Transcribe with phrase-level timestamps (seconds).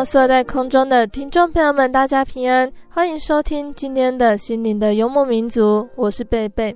[0.00, 6.74] Hello，所有在空中的听众朋友们，大家平安，欢迎收听今天的心灵的幽默民族，我是贝贝。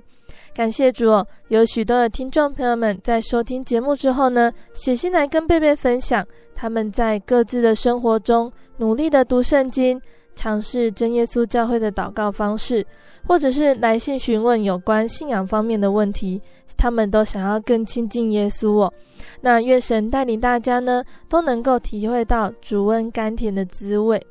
[0.53, 6.23] 感谢主，有许多的听众朋友们在收听节目之后呢，写信来跟贝贝分享
[6.53, 9.99] 他们在各自的生活中努力的读圣经。
[10.35, 12.85] 尝试真耶稣教会的祷告方式，
[13.25, 16.41] 或者是来信询问有关信仰方面的问题，
[16.77, 18.93] 他们都想要更亲近耶稣哦。
[19.41, 24.23] 那愿神带领大家呢，都能够体会到主恩甘甜的滋味。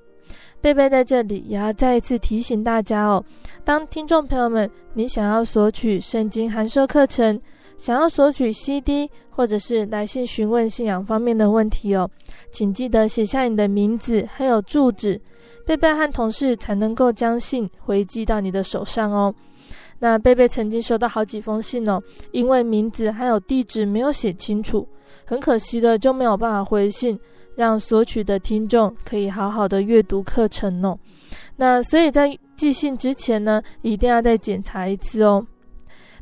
[0.61, 3.23] 贝贝在这里也要再一次提醒大家哦，
[3.65, 7.39] 当听众朋友们你想要索取圣经函授课程，
[7.77, 12.09] 想要索取 CD，或者是来信询问信仰方面的问题哦，
[12.51, 15.21] 请记得写下你的名字还有住址。
[15.67, 19.35] 贝贝和同事才能够将信回寄到你的手上哦。
[19.99, 22.03] 那贝贝曾经收到好几封信哦，
[22.33, 24.87] 因为名字还有地址没有写清楚，
[25.25, 27.19] 很可惜的就没有办法回信，
[27.55, 30.99] 让索取的听众可以好好的阅读课程哦。
[31.57, 35.47] 那所以在寄信之前呢，一定要再检查一次哦。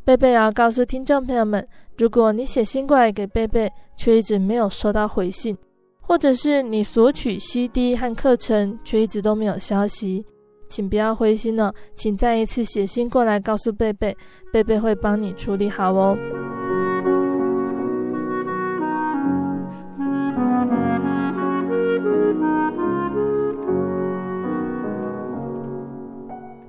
[0.04, 1.66] 贝贝要告诉听众朋友们，
[1.96, 5.56] 如果你写信过来给贝贝，却一直没有收到回信。
[6.04, 10.26] 或者是你索取 CD 和课程，却一直都没有消息，
[10.68, 14.14] 请不要灰心了，请再一次写信过来告诉贝贝，
[14.52, 16.18] 贝贝会帮你处理好哦。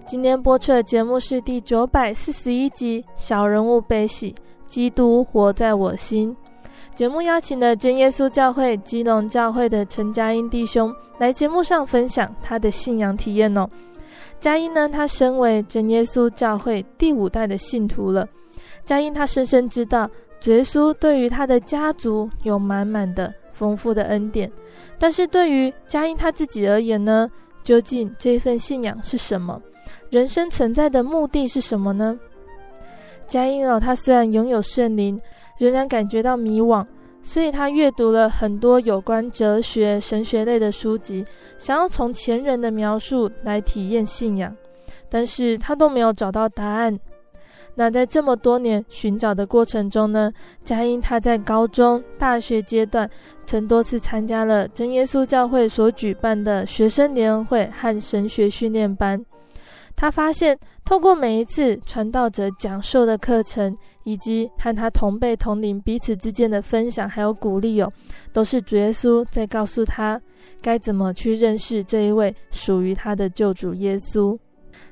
[0.06, 4.34] 今天播出的节目是第九百四十一集《小人物悲喜，
[4.68, 6.34] 基督活在我心》。
[6.96, 13.68] 节目邀请了真耶稣教会基隆教会的陈佳音弟兄来节目上分享他的信仰体验哦。
[14.40, 18.28] 佳音呢，他身为真耶稣教会第五代的信徒了。
[18.86, 20.08] 佳音他深深知道，
[20.44, 24.52] 耶稣对于他的家族有满满的丰富的恩典。
[25.00, 27.28] 但是对于佳音他自己而言呢，
[27.64, 29.60] 究竟这份信仰是什么？
[30.12, 32.20] 人生存在的目的是什么呢？
[33.34, 35.20] 佳音哦，他虽然拥有圣灵。
[35.60, 36.86] 仍然感觉到迷惘，
[37.22, 41.24] 所以他阅读了很多有关哲学、神学类的书籍，
[41.58, 44.54] 想要从前人的描述来体验信仰，
[45.10, 47.00] 但是他都没有找到答案。
[47.76, 50.32] 那在这么多年寻找的过程中呢，
[50.64, 53.10] 佳音他在高中、大学阶段
[53.46, 59.24] 曾多次参加了真耶稣教会所举办的学生联谊会和神学训练班。
[59.96, 67.92] 他发现，透过每一次传道者讲授的课程，以及和他同辈同龄彼此之间的分享，还有鼓励哦，
[68.34, 70.20] 都是主耶稣在告诉他
[70.62, 74.38] 该怎么去认识这一位属于他的救主耶稣。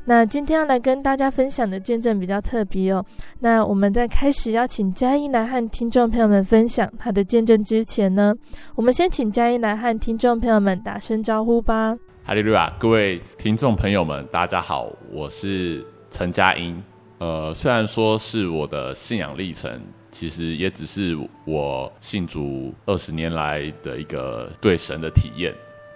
[0.05, 3.03] 那今天要来跟大家分享的见证比较特别哦。
[3.39, 8.33] 那我们在开始邀请嘉音来和听众朋友们分享他的见证之前呢，
[8.75, 11.95] 我们先请嘉音来和听众朋友们打声招呼吧。
[12.23, 12.71] 哈利路亚！
[12.77, 16.81] 各位听众朋友们，大家好，我是陈佳音。
[17.17, 19.81] 呃，虽然说是我的信仰历程，
[20.11, 25.51] 其实也只是我信主二十年来的一个对神的体验。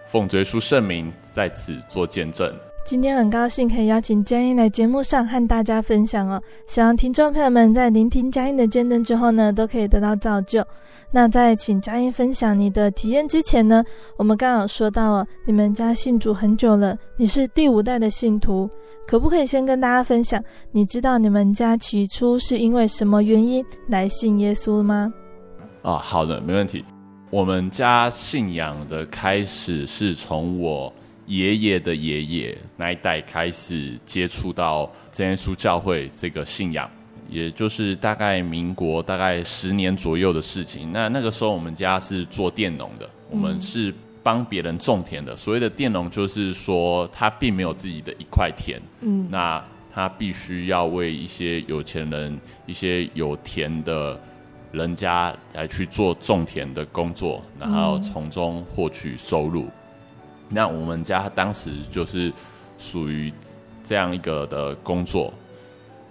[0.08, 2.52] 奉耶稣圣名，在此做见证。
[2.86, 6.40] 今天很高兴可以邀请佳音来节目上和大家分享哦。
[6.68, 10.64] 希望听众朋友们在聆听佳音的见证之后呢，都可以得到造就。
[11.10, 13.84] 那在请佳音分享你的体验之前呢，
[14.18, 18.70] 我们刚好说到了你们家信主很久了，你是第五代的信徒，
[19.08, 20.40] 可不可以先跟大家分享？
[20.72, 25.12] 你知道你们家起初是因为什么原因来信耶稣吗？
[25.82, 26.86] 啊，好的，没问题。
[27.32, 30.94] 我们家信仰的开始是从我
[31.28, 36.90] 爷爷的爷爷那一代开始接触到真耶稣教会这个信仰，
[37.30, 40.92] 也就是大概民国大概十年左右的事情。
[40.92, 45.36] 那那个时候我们家是做佃农的，我们是帮别人种田的。
[45.36, 49.64] 所谓的佃农就是说他并没有自己的一块田，嗯，那
[49.94, 54.20] 他必须要为一些有钱人、一些有田的。
[54.72, 59.62] 人家来去做种田的工作，然后从中获取收入。
[59.62, 59.72] 嗯。
[60.50, 62.32] 那我们家当时就是
[62.78, 63.32] 属于
[63.84, 65.34] 这样一个的工作。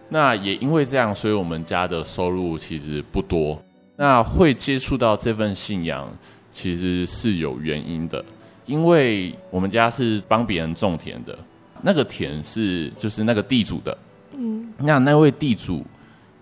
[0.08, 3.60] 那也因为这样，所以我们家的收入其实不多。
[3.96, 6.08] 那会接触到这份信仰，
[6.52, 8.24] 其实是有原因的，
[8.66, 11.38] 因为我们家是帮别人种田的，
[11.82, 13.98] 那个田是就是那个地主的。
[14.36, 14.72] 嗯。
[14.78, 15.84] 那那位地主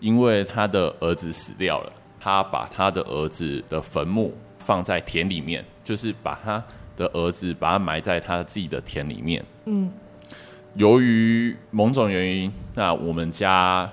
[0.01, 1.93] 因为他的儿子死掉了。
[2.25, 6.63] 他把他的儿子的坟墓放在田里面，就是把他
[6.97, 9.45] 的儿子把他埋在他自己的田里面。
[9.65, 9.91] 嗯，
[10.75, 13.91] 由于某种原因，那我们家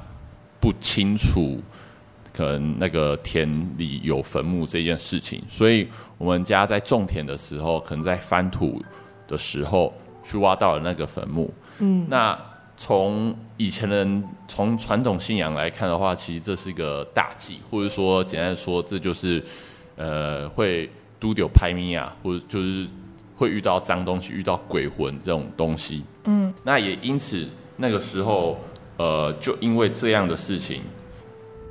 [0.59, 1.59] 不清楚
[2.33, 5.87] 可能那个田里有坟墓这件事情，所以
[6.17, 8.81] 我们家在种田的时候，可能在翻土
[9.27, 9.93] 的时候
[10.23, 11.53] 去挖到了那个坟墓。
[11.79, 12.39] 嗯，那。
[12.81, 19.43] 从以前人从传统信仰来看的话，其实这是一个大忌，或者说简单说，这就是
[19.97, 22.87] 呃会拄着歹物啊，或者就是
[23.35, 26.03] 会遇到脏东西、遇到鬼魂这种东西。
[26.25, 28.59] 嗯，那也因此那个时候，
[28.97, 30.81] 呃，就因为这样的事情，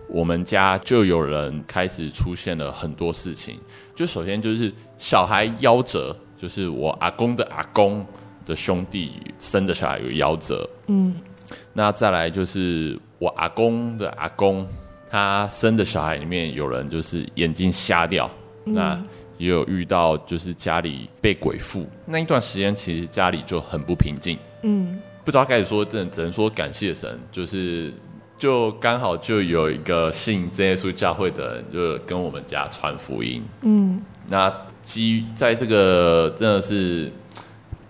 [0.09, 3.59] 我们家就有人开始出现了很多事情。
[3.95, 8.07] 就首先就是小孩夭折，就是我阿公的阿公。
[8.47, 11.15] 的兄弟生的小孩有夭折，嗯，
[11.75, 14.67] 那再来就是我阿公的阿公，
[15.11, 18.31] 他生的小孩里面有人就是眼睛瞎掉，
[18.65, 19.05] 嗯，那
[19.39, 27.93] 也有遇到就是家里被鬼附，那一段时间其实家里就很不平静，嗯，不知道该说，只只能说感谢神，就是
[28.37, 37.11] 就刚好就有一个信真耶稣教会的人，就跟我们家传福音，嗯，那基于在这个真的是。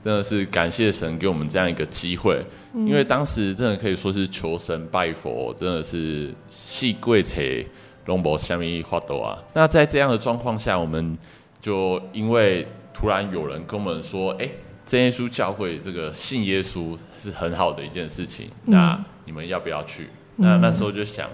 [0.00, 2.40] 真的是感谢神给我们这样一个机会，
[2.72, 7.66] 因为当时真的可以说是求神拜佛，真的是细贵且
[8.06, 9.36] 龙博下面花朵啊。
[9.52, 11.18] 那在这样的状况下，我们
[11.60, 14.48] 就因为突然有人跟我们说：“哎，
[14.86, 21.28] 真耶稣教会这个信耶稣是很好的一件事情，那你们要不要去？”那那时候就想，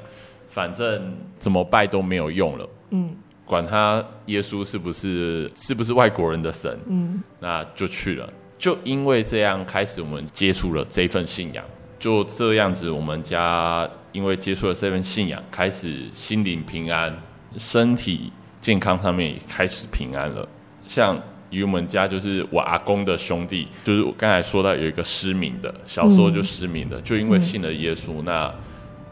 [0.46, 8.32] 反正怎么拜都没有用了，嗯，管他耶稣是不是是不是外国人的神，嗯，那就去了。
[8.56, 11.62] 就因为这样开始，我们接触了这份信仰。
[11.98, 17.14] 就这样子，我们家因为接触了这份信仰，开始心灵平安，
[17.58, 18.32] 身体
[18.64, 20.48] 健康上面也开始平安了。
[20.86, 21.20] 像
[21.50, 28.50] 以我们家就是我阿公的兄弟，就是我刚才说到有一个失明的，小时候就失明的，就因为信了耶稣，那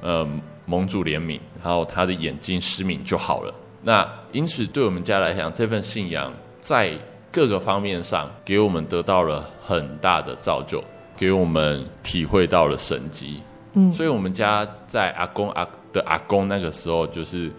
[0.01, 0.27] 呃
[0.65, 3.55] 蒙主怜悯，然后他的眼睛失明就好了。
[3.83, 6.33] 那因此对我们家来讲，这份信仰
[6.63, 6.93] 在。
[7.35, 10.85] 各个方面上，给我们得到了很大的造就，
[11.17, 13.41] 给我们体会到了神迹。
[13.73, 17.51] 嗯，所以我们家在阿公阿的阿公那个时候，就是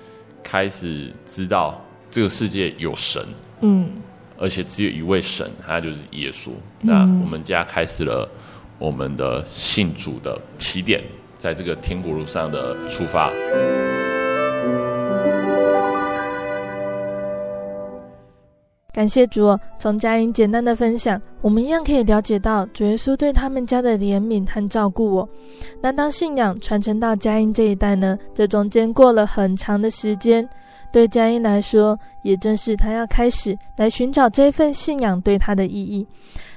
[0.43, 1.81] 开始知道
[2.11, 3.25] 这个世界有神。
[3.61, 3.89] 嗯，
[4.37, 6.49] 而且只有一位神，他就是耶稣。
[6.81, 8.29] 嗯，那我们家开始了
[8.77, 11.01] 我们的信主的起点，
[11.39, 13.31] 在这个天国路上的出发。
[18.93, 25.29] 感谢主哦，从佳音简单的分享，我们一样可以了解到主耶稣对他们家的怜悯和照顾哦。
[25.81, 28.15] 那当信仰传承到佳音这一代呢？
[28.35, 30.47] 这中间过了很长的时间，
[30.91, 36.05] 对佳音来说，也正是他要开始来寻找这份信仰对他的意义。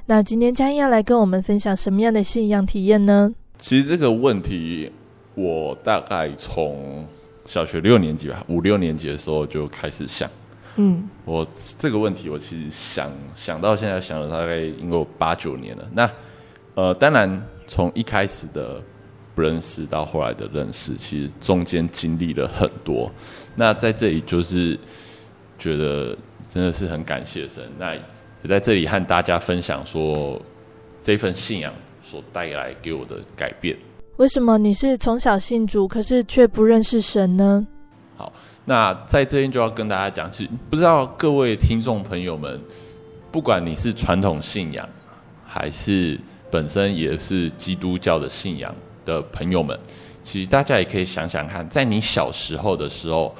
[0.05, 3.33] 那今天佳音要来跟我们分享什么样的信仰体验呢？
[3.59, 4.93] 其实这个问题，
[5.35, 7.07] 我大概从
[7.47, 10.31] 小学六年级吧，五六年级的时候就开始想。
[10.77, 11.47] 嗯，我
[11.79, 15.89] 这个问题，我其实想想到现在想了大概应该有八九年了。
[15.93, 16.11] 那
[16.75, 18.83] 呃，当然从一开始的
[19.35, 23.11] 不认识到后来的认识，其实中间经历了很多。
[23.55, 24.79] 那在这里就是
[25.59, 26.17] 觉得
[26.49, 27.65] 真的是很感谢神。
[27.79, 28.01] 那也
[28.47, 30.41] 在这里和大家分享说
[31.03, 33.77] 这份信仰所带来给我的改变。
[34.19, 37.67] 为什么你是从小信主，可是却不认识神呢？
[38.69, 42.61] 那在这边就要跟大家讲，其实不知道各位听众朋友们，
[43.31, 44.87] 不管你是传统信仰，
[45.47, 46.19] 还是
[46.51, 49.79] 本身也是基督教的信仰的朋友们，
[50.21, 53.33] 其实大家也可以想想看，在你小时候的时候，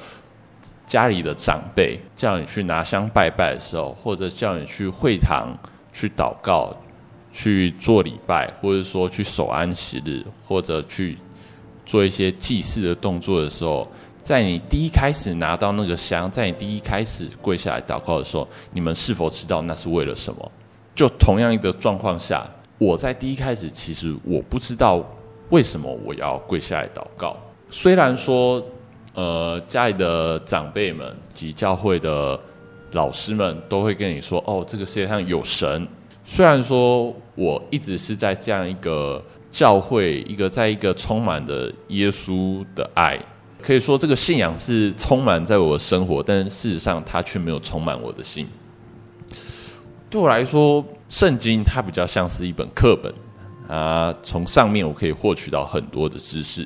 [0.85, 5.53] 家里的长辈叫你去拿香拜拜的时候，或者叫你去会堂
[5.91, 6.73] 去祷告、
[7.33, 11.17] 去做礼拜，或者说去守安息日，或者去
[11.85, 13.85] 做一些祭祀的动作的时候，
[14.27, 20.51] 在你第一开始拿到那个香，在你第一开始跪下来祷告的时候，你们是否知道那是为了什么？
[20.93, 22.45] 就同样一个状况下，
[22.77, 25.01] 我在第一开始其实我不知道
[25.49, 27.37] 为什么我要跪下来祷告，
[27.69, 28.61] 虽然说。
[29.13, 32.39] 呃，家里的长辈们及教会的
[32.91, 35.87] 老师们都会跟你说：“哦，这个世界上有神。”
[36.23, 39.19] 虽然说我一直是在这样一个
[39.49, 43.19] 教会，一个在一个充满的耶稣的爱，
[43.67, 48.47] 可以说这个信仰是充满在我的生活，但事实上它却没有充满我的心。
[50.09, 53.13] 对我来说，圣经它比较像是一本课本
[53.67, 56.65] 啊，从上面我可以获取到很多的知识。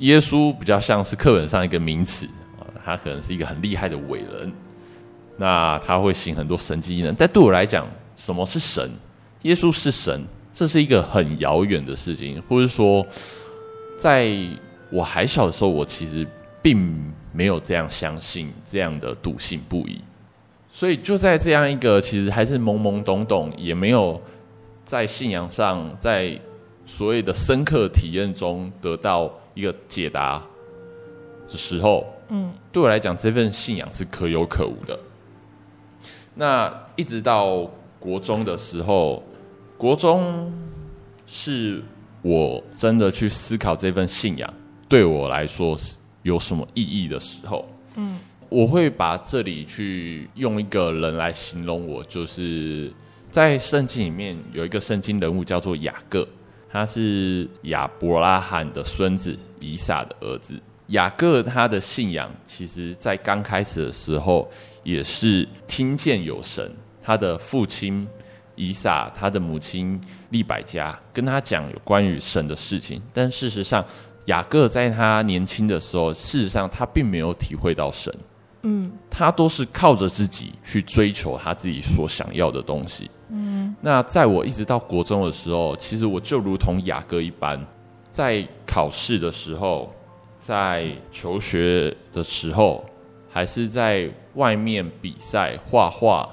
[0.00, 2.26] 耶稣比较像是课本上一个名词
[2.58, 4.52] 啊，他可能是一个很厉害的伟人，
[5.38, 7.14] 那他会行很多神迹异能。
[7.14, 8.90] 但对我来讲，什么是神？
[9.44, 10.22] 耶稣是神，
[10.52, 13.06] 这是一个很遥远的事情，或者说，
[13.96, 14.30] 在
[14.90, 16.26] 我还小的时候，我其实
[16.62, 20.00] 并没有这样相信，这样的笃信不疑。
[20.70, 24.20] 所以就在这样一个其实还是懵懵懂懂，也没有
[24.84, 26.38] 在信仰上，在
[26.86, 29.32] 所谓的深刻体验中得到。
[29.52, 30.40] 一个解答
[31.50, 34.98] 的时候，嗯，对我来讲，这份信仰是可有可无的。
[36.36, 37.68] 那一直到
[37.98, 39.22] 国中的时候，
[39.76, 40.50] 国中
[41.26, 41.82] 是
[42.22, 44.54] 我真的去思考这份信仰
[44.90, 45.94] 对我来说是
[46.24, 48.18] 有什么意义的时候，嗯，
[48.48, 52.92] 我会把这里去用一个人来形容我，就是
[53.30, 56.26] 在圣经里面有一个圣经人物叫做雅各。
[56.72, 60.60] 他是亚伯拉罕的孙子，以撒的儿子。
[60.88, 64.50] 雅各他的信仰，其实在刚开始的时候，
[64.82, 66.68] 也是听见有神。
[67.00, 68.06] 他的父亲
[68.56, 73.00] 以撒，他的母亲利百加，跟他讲有关于神的事情。
[73.12, 73.84] 但事实上，
[74.30, 78.14] 雅各在他年轻的时候，事实上他并没有体会到神。
[78.62, 83.10] 嗯，他都是靠着自己去追求他自己所想要的东西。
[83.30, 87.58] 嗯，那在我一直到国中的时候，其实我就如同雅各一般，
[88.12, 89.90] 在考试的时候，
[90.38, 92.84] 在求学的时候，
[93.30, 96.28] 还是在外面比赛画画，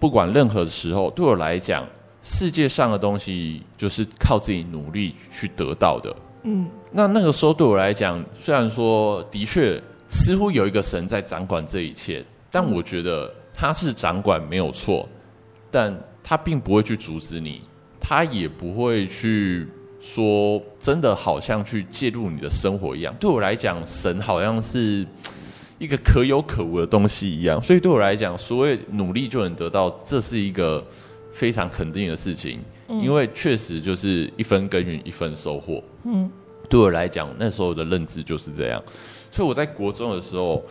[0.00, 1.86] 不管任何的时候，对我来讲，
[2.22, 6.16] 世界上的东西就是靠自己努力去得到的。
[6.46, 9.78] 嗯，那那个时候对我来讲，虽然说的确。
[10.08, 15.06] 似乎有一个神在掌管这一切，但我觉得他是掌管没有错，
[15.68, 17.60] 但他并不会去阻止你，
[17.98, 19.66] 他也不会去
[20.00, 23.12] 说真的好像去介入你的生活一样。
[23.18, 25.04] 对我来讲，神好像是
[25.80, 30.86] 一个可有可无的东西一样，所以对我来讲，所谓努力就能得到，这是一个
[31.32, 35.82] 非常肯定的事情，因为确实就是一分耕耘一分收获。
[36.04, 36.30] 嗯，
[36.68, 38.82] 对我来讲，那时候的认知就是这样。
[39.30, 40.62] 所以我在国中的时候，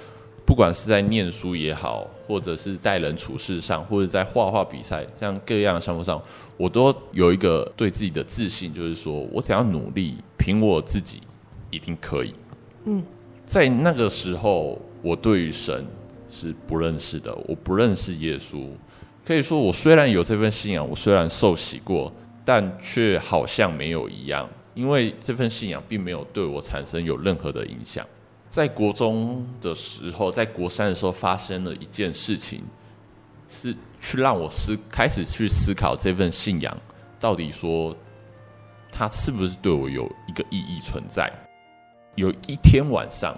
[0.46, 6.22] 不管是在念书也好，或者是待人处事上，或者在画画比赛，像各样的项目上，
[6.58, 11.22] 我都有一个对自己的自信，就是说我只要努力，凭我自己
[11.70, 12.34] 一定可以。
[12.86, 13.04] 嗯，
[13.46, 15.86] 在那个时候，我对于神
[16.30, 18.68] 是不认识的，我不认识耶稣。
[19.26, 22.14] 可以说，我虽然有这份信仰，我虽然受洗过，
[22.46, 28.06] 但却好像没有一样，因为这份信仰并没有对我产生有任何的影响。
[28.50, 32.62] 在国中的时候，在国三的时候，发生了一件事情，
[33.50, 36.78] 是去让我思开始去思考这份信仰
[37.20, 37.98] 到底说，
[38.92, 41.34] 它是不是对我有一个意义存在。
[42.14, 43.36] 有一天晚上，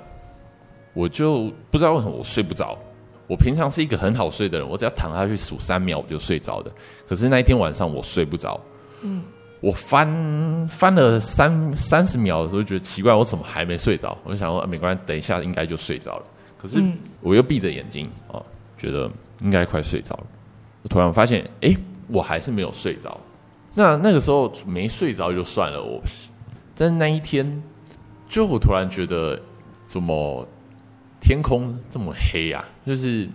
[0.94, 2.78] 我就不知道为什么我睡不着。
[3.28, 6.72] 我平常是一个很好睡的人，我只要躺下去数三秒我就睡着的。
[7.08, 8.60] 可是那一天晚上我睡不着。
[9.02, 9.22] 嗯。
[9.60, 14.16] 我翻翻了三三十秒的时候，觉得奇怪，我怎么还没睡着？
[14.24, 16.26] 我就想说，没关系，等一下应该就睡着了。
[16.60, 16.80] 可是
[17.22, 18.38] 我又闭着眼睛啊，
[18.78, 19.10] 觉得
[19.42, 20.24] 应该快睡着了。
[20.84, 21.76] 我突然发现，哎，
[22.08, 23.20] 我还是没有睡着。
[23.74, 26.00] 那那个时候没睡着就算了，我，
[26.76, 27.64] 但是那一天，
[28.30, 29.42] 就我突然觉得，
[29.88, 30.48] 怎么
[31.28, 32.64] 天空这么黑啊？
[32.86, 33.28] 就是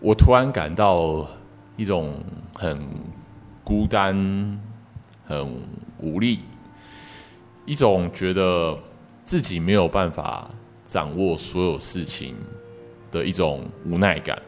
[0.00, 1.28] 我突然感到
[1.76, 2.14] 一种
[2.54, 2.80] 很
[3.62, 4.58] 孤单。
[5.30, 5.46] 很
[5.98, 6.38] 无力，
[7.66, 8.78] 一种觉得
[9.26, 10.48] 自己没有办法
[10.86, 12.34] 掌握所有事情
[13.10, 14.40] 的一种无奈感。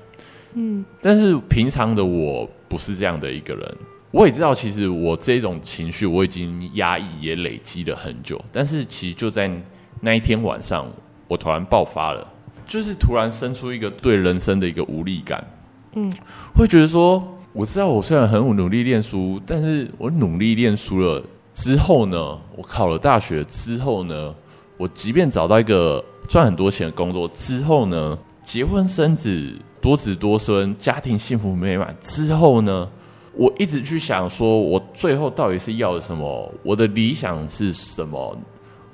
[0.55, 3.77] 嗯，但是平常的我不是这样的一个人。
[4.11, 8.43] 我也知道，其实我这种情绪我已经压抑也累积了很久。
[8.51, 9.51] 但是，其实就在
[10.01, 10.91] 那一天晚上，
[11.31, 12.27] 我突然爆发了，
[12.67, 15.47] 就是突然生出一个对人生的一个无力感。
[15.95, 16.13] 嗯，
[16.57, 17.23] 会觉得说，
[17.53, 21.23] 我知道我虽然很努力念书，但是我努力念书了
[21.55, 24.35] 之后呢，我考了大学之后呢，
[24.77, 32.89] 我即便找到一个赚很多钱的工作之后呢，结婚生子，多子多孙，家庭幸福美满之后呢，
[33.35, 36.53] 我一直去想说，我最后到底是要什么？
[36.65, 38.37] 我的理想是什么？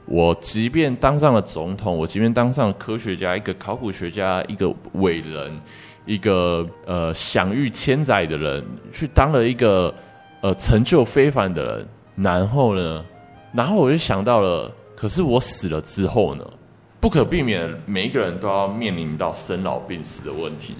[0.07, 5.59] 我即便当上了总统，我即便当上了科学家，一个考古学家，一个伟人。
[6.09, 9.93] 一个呃享誉千载的人，去当了一个
[10.41, 13.05] 呃成就非凡的人，然后呢，
[13.53, 16.49] 然后我就想到了，可是我死了之后呢，
[17.01, 20.77] 不可避免，每一个人都要面临到生老病死的问题。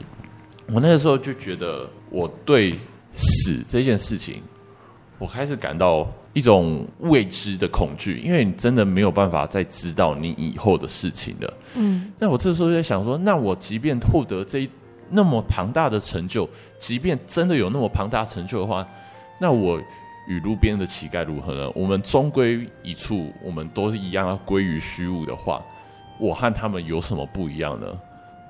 [0.69, 2.77] 我那个时候就觉得，我对
[3.13, 4.41] 死这件事情，
[5.19, 6.07] 我开始感到
[6.37, 11.55] 一种未知的恐惧，因为你真的没有办法再知道你以后的事情了。
[11.77, 14.69] 嗯，那我这时候就在想说，那我即便获得这一
[15.09, 16.47] 那么庞大的成就，
[16.79, 18.87] 即便真的有那么庞大成就的话，
[19.41, 19.81] 那我
[20.29, 21.73] 与路边的乞丐如何呢？
[21.75, 25.65] 我们终归一处，我们都是一样要归于虚无的话，
[26.21, 27.87] 我和他们有什么不一样呢？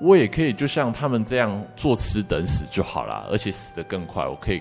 [0.00, 4.26] 我也可以就像他们这样坐吃等死就好了，而且死得更快。
[4.26, 4.60] 我可以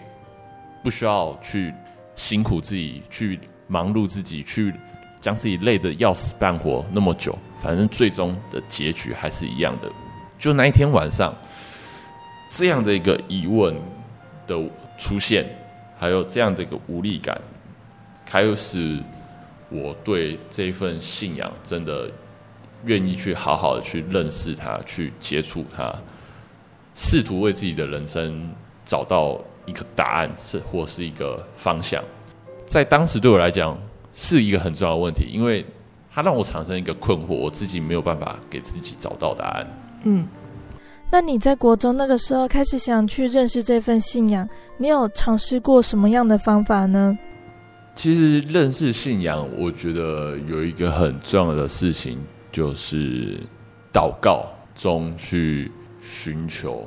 [0.84, 1.74] 不需要去
[2.16, 4.74] 辛苦自己，去忙碌自己，去
[5.20, 9.92] 将自己累得要死半活那么久，反正最终的结局还是一样的。
[10.38, 11.34] 就那一天晚上。
[12.48, 13.76] 这样的一个疑问
[14.48, 14.58] 的
[14.98, 15.46] 出现，
[16.00, 17.38] 还有这样的一个无力感，
[18.26, 18.98] 开始
[19.68, 22.10] 我对这份信仰真的
[22.86, 25.94] 愿意去好好的去认识它，去接触它，
[26.96, 28.50] 试图为自己的人生
[28.86, 32.04] 找到一个答案，是或是一个方向。
[32.66, 33.78] 在当时对我来讲
[34.14, 35.66] 是一个很重要的问题，因为
[36.12, 39.68] 它让我产生一个困惑，我自己没有办法给自己找到答案。
[40.04, 40.28] 嗯。
[41.12, 47.18] 那你在国中那个时候开始想去认识这份信仰，你有尝试过什么样的方法呢？
[47.94, 52.18] 其实认识信仰，我觉得有一个很重要的事情，
[52.52, 53.40] 就是
[53.94, 56.86] 祷告中去寻求，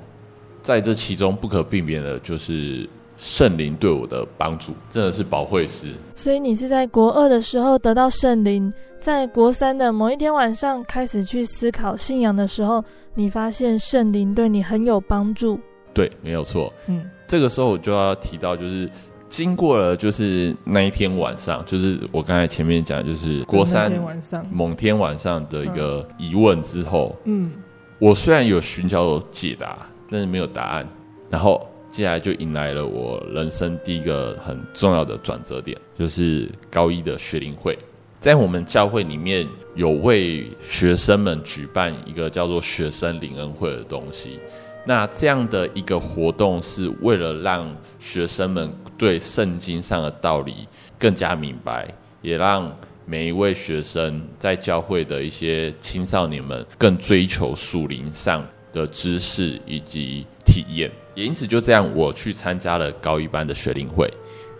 [0.68, 5.94] 在这其中不可避免的就是圣灵对我的帮助，真的是保惠师。
[6.14, 12.85] 所以你是在国二的时候得到圣灵，在国三的某一天晚上开始去思考信仰的时候。
[13.14, 15.59] 你发现圣灵对你很有帮助，
[15.92, 16.72] 对，没有错。
[16.87, 18.88] 嗯，这个时候我就要提到，就是
[19.28, 27.50] 经过了，就是那一天晚上，就是我刚才前面讲，就是国三晚上某天晚上的一个疑问之后，嗯，
[27.98, 29.76] 我虽然有寻求解答，
[30.10, 30.88] 但是没有答案。
[31.30, 37.78] 然后接下来就迎来了我人生第一个很重要的转折点，就是高一的学龄会。
[38.20, 44.40] 在我们教会里面有为学生们举办一个叫做学生灵恩会的东西，
[44.84, 50.66] 那这样的一个活动是为了让学生们对圣经上的道理
[50.98, 51.86] 更加明白，
[52.20, 60.90] 也让每一位学生在教会的一些青少年们更追求属灵上的知识以及体验。
[61.14, 64.12] 也因此就这样，我去参加了高一班的学龄会，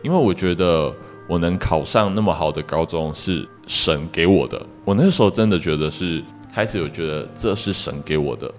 [0.03, 0.95] 因为我觉得。
[1.29, 4.59] 我能考上那么好的高中是神给我的。
[4.83, 8.51] 我那时候真的觉得是开始有觉得这是神给我的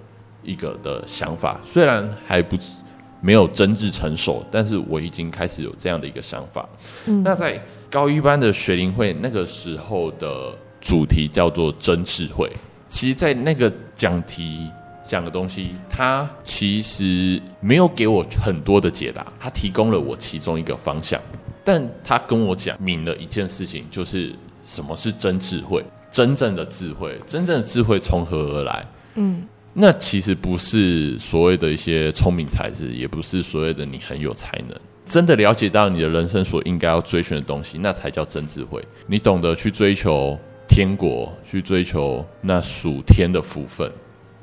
[0.44, 2.56] 一个的想法，虽然还不
[3.22, 6.70] 没有真挚成熟，但是我已经开始有这样的一个想法。
[7.08, 7.24] 嗯。
[7.24, 7.60] 那在
[7.90, 12.52] 高一班的学龄会那个时候的主题叫做真智慧。
[12.88, 14.70] 其实，在那个讲题
[15.10, 21.20] 讲的东西，他其实没有给我很多的解答，他提供了我其中一个方向。
[21.66, 28.86] 但他跟我讲明了一件事情，就是什么是真智慧，真正的智慧，真正的智慧从何而来？
[29.16, 34.80] 嗯，那其实不是所谓的一些聪明才智，也不是所谓的你很有才能。
[35.08, 38.80] 真的了解到你的人生所应该要追寻的东西，那才叫真智慧。
[39.08, 43.92] 你懂得去追求天国，去追求那属天的福分，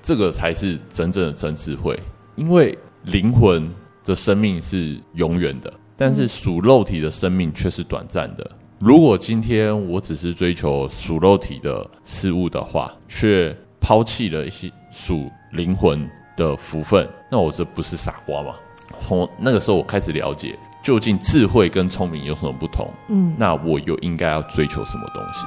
[0.07, 1.99] 这个才是真正的真智慧。
[2.37, 3.69] 因为灵魂
[4.05, 5.73] 的生命是永远的。
[5.97, 8.49] 但是属肉体的生命却是短暂的。
[8.79, 18.55] 如果今天我只是追求属肉体的事物的话，却抛弃了一些属灵魂的福分，那我这不是傻瓜吗？
[19.01, 22.89] 从那个时候我开始了解，究竟智慧跟聪明有什么不同？
[23.09, 25.47] 嗯，那我又应该要追求什么东西？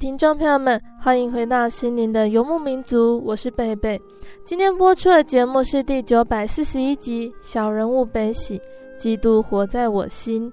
[0.00, 4.00] 听众朋友们，欢迎回到心灵的游牧民族，我是贝贝。
[4.46, 8.58] 今天播出的节目是第九百四十一集《小人物悲喜，
[8.98, 10.50] 基督活在我心》。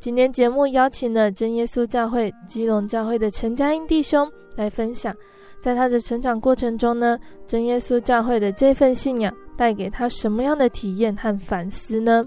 [0.00, 5.14] 今天节目邀请了真耶稣教会基隆教会的陈佳音弟兄来分享，
[5.60, 12.24] 在他的成长过程中呢，真耶稣教会的这份信仰带给他什么样的体验和反思呢？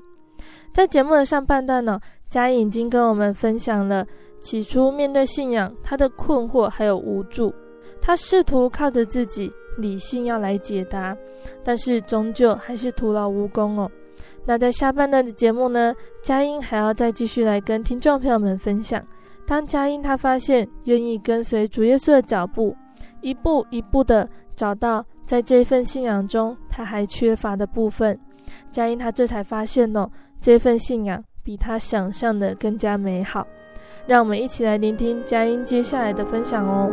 [0.72, 4.06] 在节目的上半段呢，佳音已经跟我们分享了。
[4.42, 7.54] 起初面对信仰，他的困惑还有无助，
[8.02, 11.16] 他试图靠着自己理性要来解答，
[11.64, 13.90] 但是终究还是徒劳无功哦。
[14.44, 19.06] 那在下半段的节目呢，佳音还要再继续来跟听众朋友们分享，
[19.46, 22.76] 当佳音他发现愿意跟随主耶稣的脚步，
[23.22, 28.20] 一步一步的找到在这份信仰中他还缺乏的部分，
[28.72, 30.10] 佳音他这才发现哦，
[30.42, 33.46] 这份信仰比他想象的更加美好。
[34.08, 36.92] 让我们一起来聆听佳音接下来的分享哦。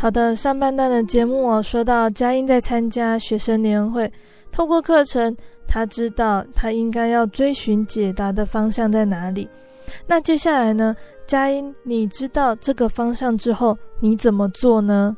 [0.00, 4.10] 好的，上半段的节目我说到佳音在参加学生联会，
[4.50, 5.36] 透过课程。
[5.68, 9.46] 他知道他应该要追寻解答的方向在哪里。
[10.06, 10.96] 那接下来呢？
[11.26, 15.14] 佳音，你知道这个方向之后，你怎么做呢？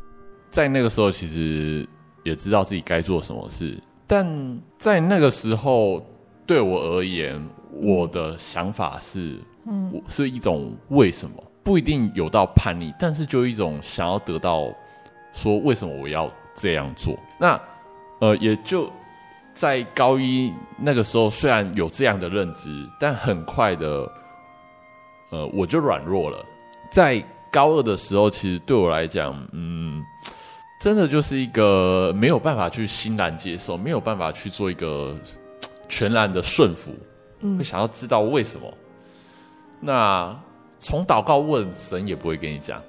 [0.51, 1.89] 在那个时候，其实
[2.25, 6.05] 也知道自己该做什么事，但在那个时候，
[6.45, 7.41] 对我而言，
[7.73, 14.67] 我的想法是，嗯，是一种为什么，不一定有到叛逆，但是就一种想要得到，
[15.33, 17.17] 说为什么我要这样做？
[17.39, 17.61] 那
[18.21, 18.91] 呃，也就。
[19.61, 24.11] 在高一那个时候，虽然有这样的认知，但很快的，
[25.29, 26.43] 呃，我就软弱了。
[26.91, 30.03] 在高二的时候，其实对我来讲，嗯，
[30.81, 35.15] 真的就是一个没有办法去欣然接受，没有办法去做一个
[35.91, 36.93] 全然的顺服，
[37.41, 38.67] 嗯，会想要知道为什么。
[39.79, 40.35] 那
[40.79, 42.83] 从祷告问神也不会跟你讲，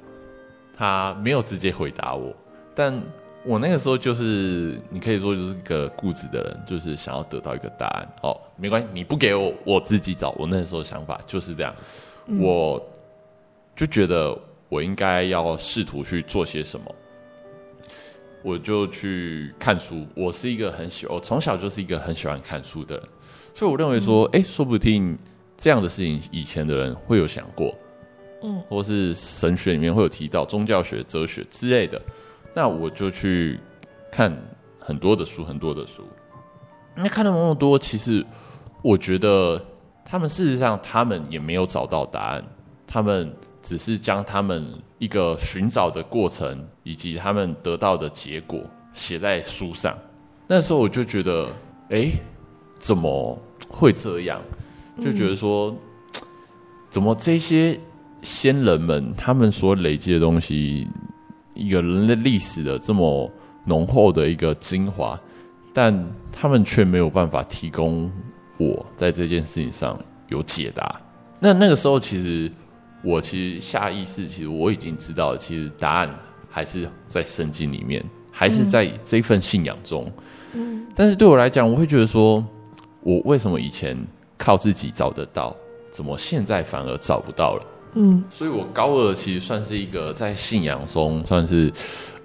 [0.77, 2.33] 他没有直接回答我，
[2.73, 2.97] 但
[3.43, 8.07] 我那个时候就是，你可以说就是一个固执的人，就是想要得到一个答案。
[8.21, 10.29] 哦，没关系，你不给我，我自己找。
[10.37, 11.75] 我那时候想法就是这样，
[12.27, 12.79] 嗯、我
[13.75, 14.37] 就觉得
[14.69, 16.95] 我应该要试图去做些什么，
[18.43, 20.05] 我就去看书。
[20.15, 23.03] 我是一个很喜，我从小就是一个很喜欢看书的人，
[23.55, 25.17] 所以我认为说，哎、嗯，说不定
[25.57, 27.75] 这样的事情以前的人会有想过，
[28.43, 31.99] 嗯，或是神学里面会有提到宗教学、哲学之类的。
[32.53, 33.59] 那我就去
[34.11, 34.35] 看
[34.79, 36.03] 很多的书，很多的书。
[36.95, 38.25] 那看了那么多，其实
[38.81, 39.63] 我觉得
[40.03, 42.43] 他们事实上他们也没有找到答案，
[42.85, 44.67] 他们只是将他们
[44.99, 48.59] 一个寻找的过程以及他们得到的结果
[48.93, 49.97] 写在书上。
[50.47, 51.47] 那时候我就觉得，
[51.91, 52.11] 哎，
[52.77, 54.41] 怎么会这样？
[55.01, 55.73] 就觉得说，
[56.89, 57.79] 怎么这些
[58.21, 60.85] 先人们他们所累积的东西？
[61.53, 63.31] 一个人类历史的这么
[63.65, 65.19] 浓厚的一个精华，
[65.73, 65.93] 但
[66.31, 68.11] 他们却没有办法提供
[68.57, 70.99] 我在这件事情上有解答。
[71.39, 72.51] 那那个时候，其实
[73.03, 76.09] 我其实下意识，其实我已经知道，其实答案
[76.49, 80.11] 还是在圣经里面，还是在这份信仰中。
[80.53, 82.45] 嗯，但是对我来讲，我会觉得说，
[83.01, 83.97] 我为什么以前
[84.37, 85.55] 靠自己找得到，
[85.91, 87.61] 怎么现在反而找不到了？
[87.93, 91.69] 嗯，所以我高二其实算是一个在信仰中算是，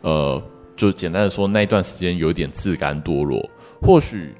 [0.00, 0.40] 呃，
[0.76, 3.50] 就简单的说，那一段时间有点自甘堕落。
[3.83, 4.33] 或许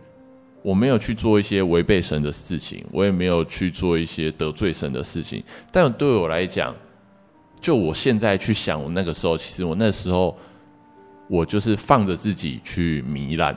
[0.63, 5.43] 我没有去做一些违背神的事情，我也没有去做一些得罪神的事情。
[5.73, 6.73] 但对我来讲，
[7.61, 10.37] 就我现在去想，我那个时候，其实我那时候，
[11.29, 13.57] 我就是放着自己去糜烂。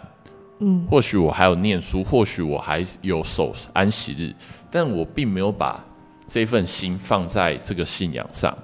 [0.59, 4.33] 嗯，或许我还有念书，或许我还有守安息日，
[4.71, 5.85] 但我并没有把。
[6.29, 8.55] 这份心放在这个信仰上，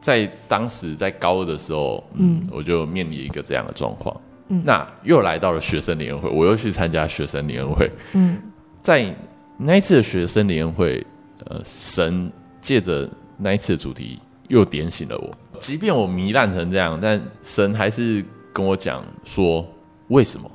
[0.00, 4.18] 在当时在高二的时候，嗯，我就面临一个这样的状况。
[4.48, 7.90] 嗯，那又来到了学生联会，我又去参加学生联会。
[8.14, 8.38] 嗯，
[8.80, 9.14] 在
[9.58, 11.06] 那一次的学生联会，
[11.44, 15.30] 呃，神借着那一次的主题又点醒了我。
[15.60, 19.64] 即便我糜烂成这样，但神还是跟我讲说，
[20.08, 20.50] 为什么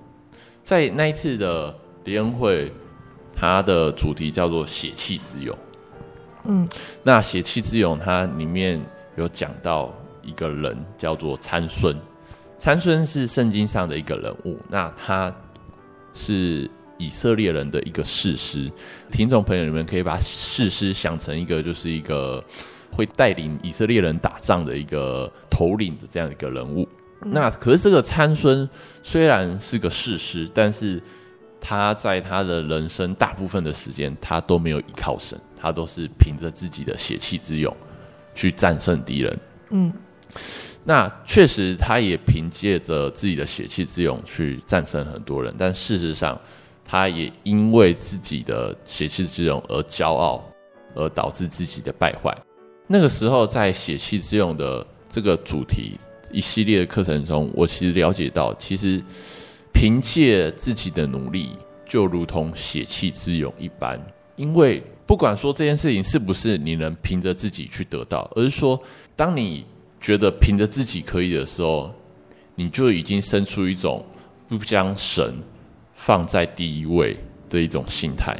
[0.63, 2.69] 在那一次的联会，
[3.33, 5.57] 它的主题叫做血气之勇。
[6.47, 6.67] 嗯，
[7.03, 8.81] 那血气之勇，它里面
[9.15, 11.95] 有讲到一个人叫做参孙，
[12.57, 15.33] 参孙是圣经上的一个人物，那他
[16.13, 18.71] 是以色列人的一个士师。
[19.11, 22.43] 听众朋友，你们可以把士师想成一个，就是一个
[22.91, 26.87] 会带领以色列人打仗的一个头领的这样一个人物。
[27.21, 28.67] 嗯、那可是这个参孙
[29.03, 31.01] 虽然是个士师，但是
[31.59, 35.39] 他在他的人生大部分的时间，他都没有依靠神。
[35.59, 37.75] 他都是凭着自己的血气之勇
[38.35, 39.39] 去战胜敌人。
[39.71, 39.91] 嗯，
[40.83, 45.53] 那确实，他也凭借着自己的血气之勇去战胜很多人。
[45.57, 46.39] 但事实上，
[46.85, 50.41] 他也因为自己的血气之勇而骄傲，
[50.95, 52.33] 而导致自己的败坏。
[52.87, 55.99] 那个时候，在血气之勇的这个主题
[56.31, 59.03] 一系列的课程中，我其实了解到，其实
[59.73, 63.99] 凭借自己的努力，就如同血气之勇一般，
[64.37, 64.81] 因为。
[65.07, 68.79] 不管说这件事情是不是你能凭着自己去得到，而是说，
[69.15, 69.65] 当你
[70.01, 71.89] 觉得凭着自己可以的时候，
[72.55, 74.05] 你就已经生出一种
[74.49, 75.33] 不将神
[75.95, 77.17] 放在第一位
[77.49, 78.35] 的一种心态。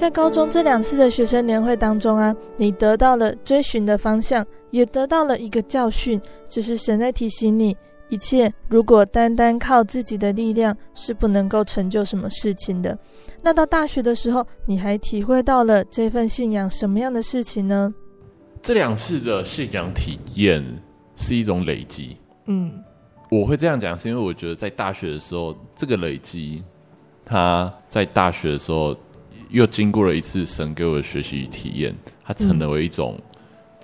[0.00, 7.76] 在高中这两次的学生年会当中啊，你得到了追寻的方向，也得到了一个教训，就是神在提醒你，
[8.08, 12.98] 一切如果单单靠自己的力量是不能够成就什么事情的。
[13.42, 17.92] 那到大学的时候，你还体会到了这份信仰什么样的事情呢？
[18.62, 20.64] 这两次的信仰体验
[21.14, 22.16] 是一种累积。
[22.46, 22.72] 嗯，
[23.30, 26.64] 我会这样讲，是因为我觉得在大学的时候，这个累积，
[27.22, 28.96] 他在大学的时候。
[29.50, 33.18] 又经过了一次神给我的学习与体验，它成了为一种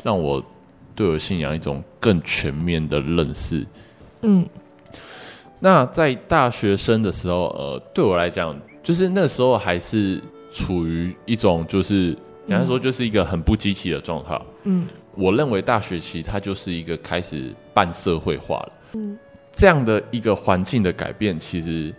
[0.02, 0.44] 让我
[0.94, 3.66] 对我信仰一种更全面的认识。
[4.22, 4.46] 嗯，
[5.58, 10.20] 那在大学生的时候，呃，对我来讲，就是那时候还是
[10.52, 12.12] 处于一种就是，
[12.46, 14.40] 简单说就是一个很不积极的状态。
[14.64, 18.72] 嗯，我认为大学期它就是一个开始半社会化了。
[18.92, 19.18] 嗯，
[19.52, 21.94] 这样的一个环境的改变，其实。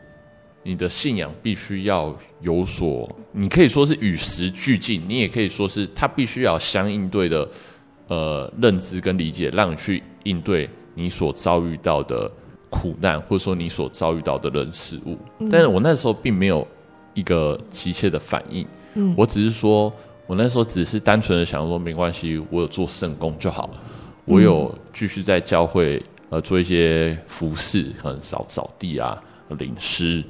[0.67, 7.47] 你的信仰必须要有所，你可以说是与时俱进，你也可以说是它必须要相应对的
[8.09, 12.29] 呃认知跟理解，让你去应对你所遭遇到的
[12.69, 15.17] 苦难，或者说你所遭遇到的人事物。
[15.39, 16.67] 嗯、但是我那时候并没有
[17.13, 19.93] 一个急切的反应，嗯，我只是说
[20.25, 23.69] 我那时候只是单纯的想说，没关系，我有做圣工就好，
[24.25, 29.17] 我有继续在教会呃做一些服饰，可能扫扫地啊，
[29.57, 30.21] 领诗。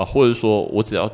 [0.00, 1.10] 啊，或者说我只要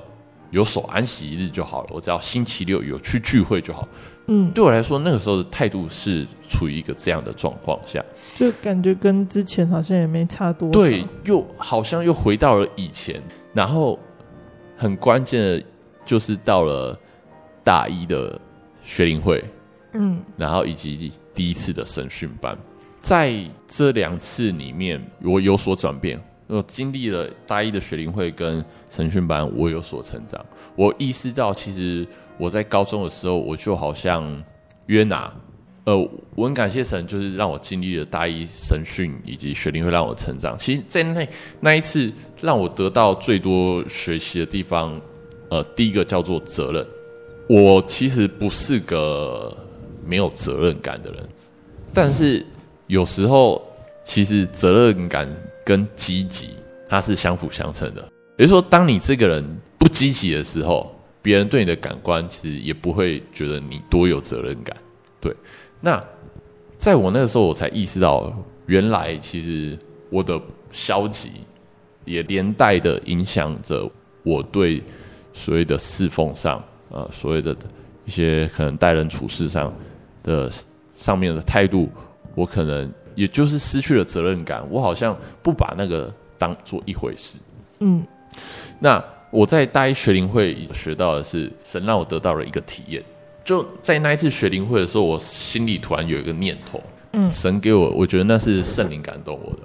[0.51, 3.89] 有守安息日就好了，我只要星期六有去聚会就好。
[4.29, 10.71] 嗯，对我来说，那个时候的态度是处于一个这样的状况下，就感觉跟之前好像也没差多。
[10.71, 13.21] 对，又好像又回到了以前。
[13.53, 13.99] 然后
[14.77, 15.63] 很关键的，
[16.05, 16.99] 就是到了
[17.65, 18.41] 大一的
[18.83, 19.43] 学龄会，
[19.95, 22.57] 嗯，然后以及第一次的审讯班，
[23.01, 23.35] 在
[23.67, 26.21] 这两次里面，我有所转变。
[26.47, 30.45] 我经历了大一的学龄会跟神训班，我有所成长。
[30.77, 32.07] 我意识到，其实
[32.39, 34.43] 我在高中的时候，我就好像
[34.87, 35.33] 约拿。
[35.85, 35.97] 呃，
[36.35, 40.57] 我很感谢神，就是让我经历了大一神训以及学龄会，让我成长。
[40.59, 41.29] 其实，在那
[41.61, 45.01] 那一次，让我得到最多学习的地方，
[45.49, 46.87] 呃，第一个叫做责任。
[47.49, 49.57] 我其实不是个
[50.05, 51.29] 没有责任感的人，
[51.93, 52.45] 但是
[52.89, 53.63] 有时候，
[54.05, 55.29] 其实责任感。
[55.67, 56.51] 跟积极，
[56.89, 58.01] 它是相辅相成的。
[58.39, 59.45] 也就是说，当你这个人
[59.77, 64.77] 不积极的时候，别人对你的感官其实也不会觉得你多有责任感。
[65.21, 65.35] 对，
[65.81, 66.01] 那
[66.79, 68.33] 在我那个时候，我才意识到，
[68.67, 69.77] 原来其实
[70.09, 71.33] 我的消极
[72.05, 73.91] 也连带的影响着
[74.23, 74.81] 我对
[75.33, 77.57] 所谓的侍奉上，呃，所谓的
[78.05, 79.75] 一些可能待人处事上
[80.23, 80.49] 的
[80.95, 81.91] 上面的态度，
[82.37, 82.89] 我可能。
[83.17, 87.37] 也就是失去了责任感，我好像不把那个当做一回事。
[87.81, 88.07] 嗯，
[88.79, 93.03] 那我在大一学龄会学到的是，神让我得到了一个体验。
[93.45, 96.81] 就在那一次学龄会的时候，我心里突然有一个念头，
[97.13, 99.61] 嗯，神给我，我觉得那是圣灵感动我的。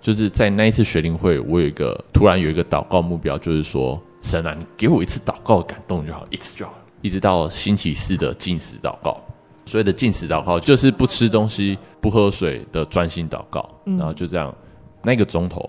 [0.00, 9.20] 就是在那一次学龄会，我有一个突然有一个祷告目标，就是说，神啊，你给我一次祷告的感动就好，一次就好，一直到星期四的禁食祷告。
[9.66, 13.68] 所谓的禁食祷告，就是不吃东西、不喝水的专心祷告。
[13.84, 14.54] 然后就这样，
[15.02, 15.68] 那个钟头，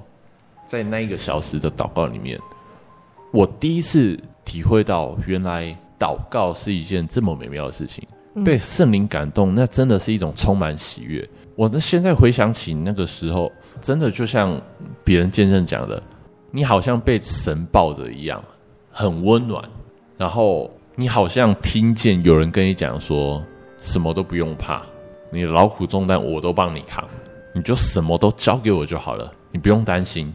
[0.68, 2.40] 在那一个小时的祷告里面，
[3.32, 8.06] 我第一次体会到，原来祷告是一件这么美妙的事情。
[8.44, 11.26] 被圣灵感动，那真的是一种充满喜悦。
[11.56, 13.50] 我那现在回想起那个时候，
[13.82, 14.62] 真的就像
[15.06, 16.04] 别人见证讲的，
[16.52, 18.44] 你好像被神抱着一样，
[18.92, 19.64] 很温暖。
[20.18, 23.42] 然后你好像听见有人跟你讲说。
[23.86, 24.82] 什么都不用怕，
[25.30, 27.08] 你的劳苦重担我都帮你扛，
[27.54, 30.34] 你就什么都交给我就好了，你不用担心，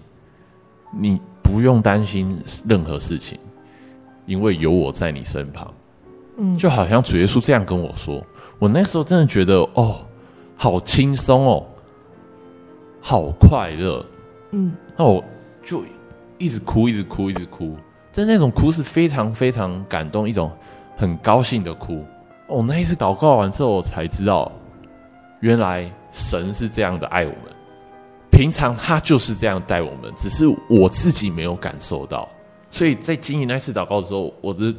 [0.97, 3.39] 你不用担心任何事情，
[4.25, 5.69] 因为有我在你身旁。
[6.39, 8.25] 嗯，就好像主耶稣这样跟我说，
[8.61, 10.01] 我那时候真的觉得哦，
[10.57, 11.67] 好轻松哦，
[13.01, 14.07] 好快乐。
[14.53, 15.23] 嗯，那我
[15.65, 15.85] 就
[16.39, 17.77] 一直哭，一直哭，一直哭，
[18.15, 20.51] 但那种哭是非常非常感动，一种
[20.97, 22.05] 很高兴的哭。
[22.51, 24.51] 哦，那一次祷告完之后，我才知道，
[25.41, 27.55] 原来神是这样的爱我们。
[28.31, 32.29] 平常他就是这样待我们，只是我自己没有感受到。
[32.71, 34.75] 所以在经营那次祷告的时候，我是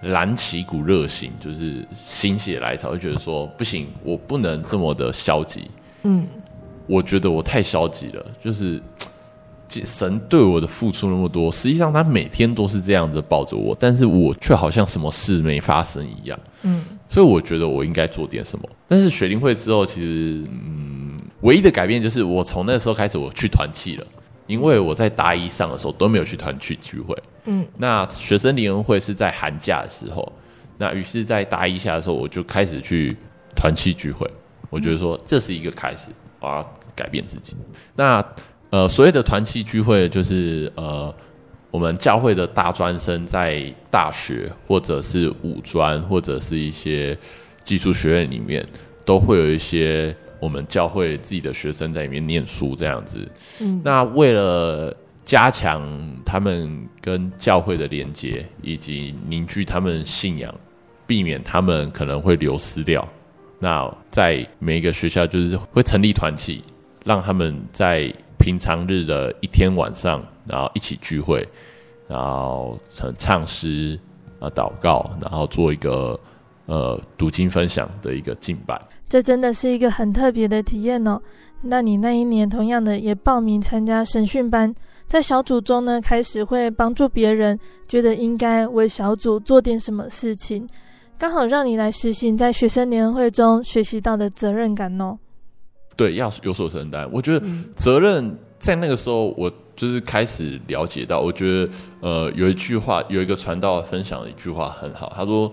[0.00, 5.70] 燃起一股热情，就是心血来潮，就觉得说不行，我不能这么的消极。
[6.02, 6.26] 嗯，
[6.86, 8.82] 我觉得我太消极了，就是。
[9.84, 16.36] 神对我的付出那么多，实际上他每天都是这样子抱着我，但是我却好像什么事没发生一样。
[16.64, 18.66] 嗯，所以我觉得我应该做点什么。
[18.88, 24.06] 但是学龄会之后，其实嗯，唯一的改变就是我从那时候开始我去团契了，
[24.46, 27.14] 因为我在大一上的时候都没有去团契聚会。
[27.44, 30.32] 嗯，那学生联谊会是在寒假的时候，
[30.78, 33.14] 那于是，在大一下的时候我就开始去
[33.54, 34.26] 团契聚会。
[34.70, 36.08] 我觉得说这是一个开始，
[36.40, 37.54] 我要改变自己。
[37.94, 38.24] 那。
[38.72, 41.12] 呃，所谓的团契聚会，就是呃，
[41.70, 47.16] 我们教会的大专生在大学或者是五专或者是一些
[47.62, 48.66] 技术学院里面，
[49.04, 53.30] 都会有一些我们教会自己的学生在里面念书这样子。
[53.60, 54.92] 嗯，那为了
[55.24, 60.52] 加强他们跟教会的连接，以及凝聚他们信仰，
[61.06, 63.06] 避免他们可能会流失掉，
[63.60, 66.64] 那在每一个学校就是会成立团体，
[67.04, 68.12] 让他们在。
[68.42, 71.46] 平常日的一天晚上，然后一起聚会，
[72.10, 73.96] 然后唱唱诗
[74.40, 76.18] 啊、祷告，然后做一个
[76.66, 78.80] 呃读经分享的一个敬拜。
[79.08, 81.20] 这真的是一个很特别的体验哦。
[81.62, 84.74] 那你那一年同样的也报名参加神训班，
[85.06, 87.56] 在小组中呢，开始会帮助别人，
[87.86, 90.66] 觉得应该为小组做点什么事情，
[91.16, 95.16] 刚好让你来实行在学生年会中学习到的责任感哦。
[95.96, 97.08] 对，要有所承担。
[97.12, 97.46] 我觉得
[97.76, 105.50] 责任在那个时候，我就是开始了解到，我觉得呃，有一句话，有一个传道分享的一句话很好，他说，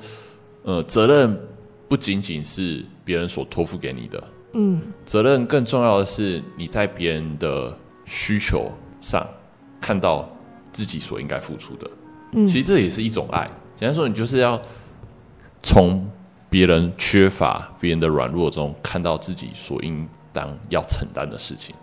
[0.64, 1.40] 呃，责任
[1.88, 4.22] 不仅仅是别人所托付给你的，
[4.52, 7.74] 嗯，责任更重要的是你在别人的
[8.06, 8.70] 需求
[9.00, 9.26] 上。
[9.80, 10.28] 看到
[10.74, 11.90] 自己所应该付出的，
[12.34, 13.50] 嗯，其实这也是一种爱。
[13.78, 14.62] 简单说，你就是要
[15.64, 16.06] 从
[16.50, 21.74] 别人缺乏、别人的软弱中，看到自己所应当要承担的事情。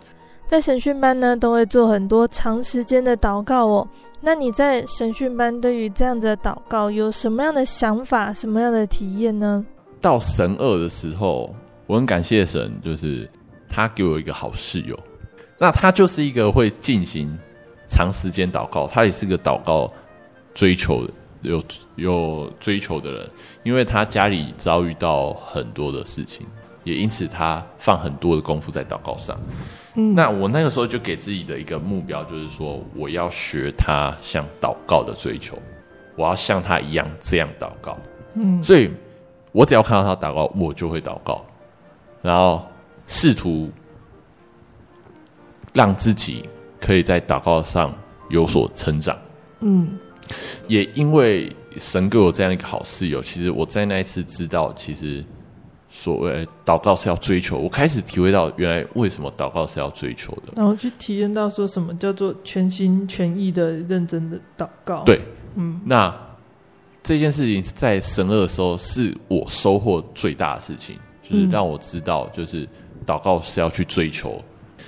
[0.47, 3.87] 在审讯班呢，都会做很多长时间的祷告哦。
[4.21, 9.65] 那你在审讯班对于这样的祷告有什么样的想法、什么样的体验呢？
[10.01, 11.53] 到神二的时候，
[11.87, 13.29] 我很感谢神，就是
[13.69, 14.97] 他给我一个好室友。
[15.57, 17.37] 那他就是一个会进行。
[17.87, 19.87] 长时间祷告，他也是个祷告
[20.55, 21.07] 追求
[21.43, 21.63] 有
[21.97, 23.29] 有追求的人，
[23.61, 26.47] 因为他家里遭遇到很多的事情，
[26.85, 29.37] 也因此他放很多的功夫在祷告上。
[29.95, 35.57] 嗯，那我那个时候就给自己的一个目标，就是说我要学他像祷告的追求，
[36.15, 37.97] 我要像他一样这样祷告。
[38.35, 38.89] 嗯，所以
[39.51, 41.45] 我只要看到他祷告，我就会祷告，
[42.21, 42.65] 然后
[43.05, 43.69] 试图
[45.73, 46.47] 让自己。
[46.77, 47.91] 可以在祷告上
[48.29, 49.17] 有所成长，
[49.61, 49.97] 嗯，
[50.67, 55.25] 也因为神给我这样一个好室友，其实我在那一次知道，其实
[55.97, 65.21] 所谓祷告是要追求，我开始体会到原来为什么祷告是要追求的，然后去体验到说什么叫做全心全意的认真的祷告，对，
[65.55, 66.13] 嗯，那
[67.01, 72.67] 这件事情在神二的时候是我收获最大的事情，就是让我知道，就是
[73.05, 74.41] 祷告是要去追求，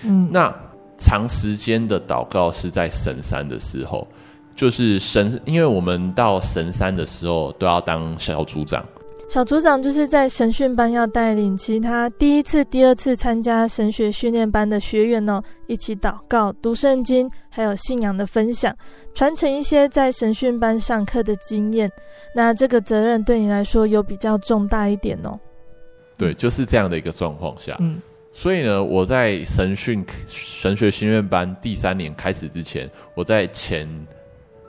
[0.03, 0.53] 嗯，那。
[0.99, 4.07] 长时间的祷告是在神山的时候，
[4.55, 8.83] 就是神，因为我们到神山的时候都要当小组长。
[9.27, 18.73] 小组长就是在神训班要带领其他第一次、第二次参加神学训练班的学员哦，一起祷告、读圣经，还有信仰的分享，
[19.13, 21.91] 传承一些在神训班上课的经验。
[22.33, 25.37] 那这个责任对你来说有比较重大一点哦。
[26.17, 28.01] 对，就是这样的一个状况下，嗯。
[28.31, 33.89] 所以呢，我在神训神学训练班第三年开始之前，我在前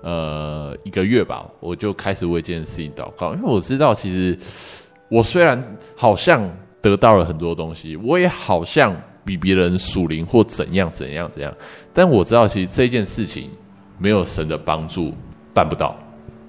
[0.03, 4.39] 呃一个月吧，我就开始为这件事情祷告，因为我知道，其实
[5.09, 5.63] 我虽然
[5.97, 6.49] 好像
[6.81, 8.95] 得到了很多东西，我也好像
[9.25, 11.53] 比别人属灵或怎样怎样怎样，
[11.93, 13.51] 但我知道，其实这件事情
[13.99, 15.13] 没有神的帮助
[15.53, 15.97] 办不到。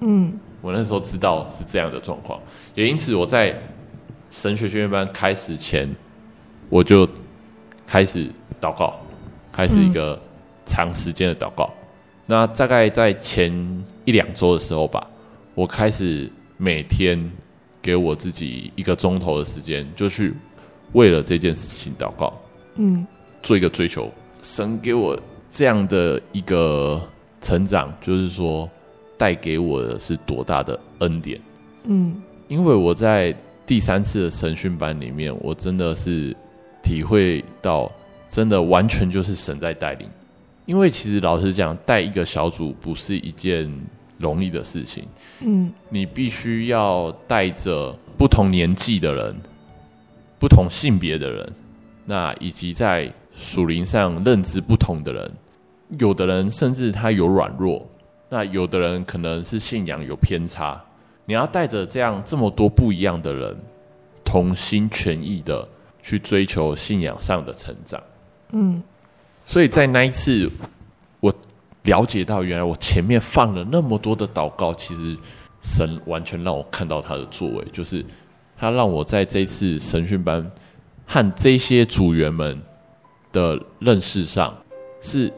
[0.00, 2.40] 嗯，我那时候知道是这样的状况，
[2.74, 3.54] 也因此我在
[4.30, 5.88] 神学训练班开始前。
[6.68, 7.04] 我就
[7.84, 8.30] 开始
[8.60, 8.94] 祷告，
[9.50, 10.16] 开始一个
[10.64, 11.68] 长时间的祷告。
[12.30, 13.52] 那大概在前
[14.04, 15.04] 一两周的时候吧，
[15.52, 17.20] 我开始每天
[17.82, 20.32] 给我自己一个钟头的时间，就去
[20.92, 22.32] 为了这件事情祷告。
[22.76, 23.04] 嗯，
[23.42, 24.08] 做一个追求。
[24.42, 25.18] 神给我
[25.50, 27.02] 这样的一个
[27.40, 28.70] 成长，就是说
[29.18, 31.40] 带给我的是多大的恩典。
[31.82, 33.34] 嗯，因为我在
[33.66, 36.36] 第三次的神训班里面，我真的是。
[36.82, 37.92] 体会到，
[38.30, 40.08] 真的完全就是神在带领，
[40.66, 43.70] 因为其实老实讲，带一个小组不是一件
[44.18, 45.06] 容易的事情。
[45.40, 49.34] 嗯，你必须要带着不同年纪的人、
[50.38, 51.52] 不同性别的人，
[52.04, 55.30] 那以及在属灵上认知不同的人，
[55.98, 57.86] 有的人甚至他有软弱，
[58.28, 60.82] 那有的人可能是信仰有偏差，
[61.24, 63.56] 你要带着这样这么多不一样的人，
[64.24, 65.68] 同心全意的。
[66.02, 68.02] 去追求信仰上的成长，
[68.52, 68.82] 嗯，
[69.50, 70.48] 所以在那一次，
[71.18, 71.34] 我
[71.82, 75.18] 了解到，原来我前面放了那么多的祷告，其实
[75.60, 78.06] 神完全让我看到他的作为，就是
[78.56, 80.48] 他让我在这次神训班
[81.04, 82.56] 和这些组员们
[83.32, 84.56] 的认识上
[85.00, 85.32] 是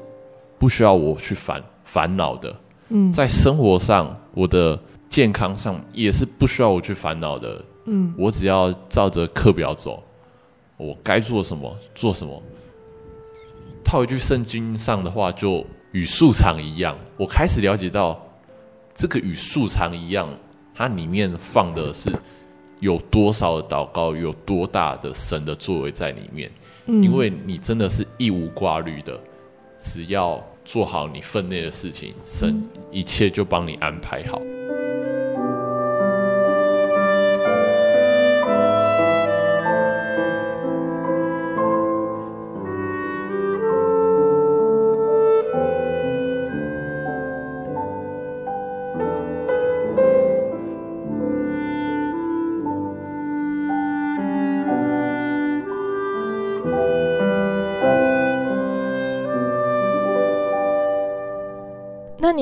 [0.58, 2.54] 不需要我去烦烦恼的，
[2.90, 10.02] 嗯，在生活上，我的健康上也是不需要我去烦恼的，嗯，我只要照着课表走。
[10.76, 12.42] 我该做什么做什么，
[13.84, 16.96] 套一句圣经上的话，就与素常一样。
[17.16, 18.20] 我开始了解到，
[18.94, 20.28] 这个与素常一样，
[20.74, 22.10] 它里面放的是
[22.80, 26.50] 有多少的祷告，有多大的神的作为在里面。
[26.86, 29.18] 嗯，因为你真的是一无挂虑的，
[29.76, 34.40] 只要做好你分内的事情，神一切就帮你安排好。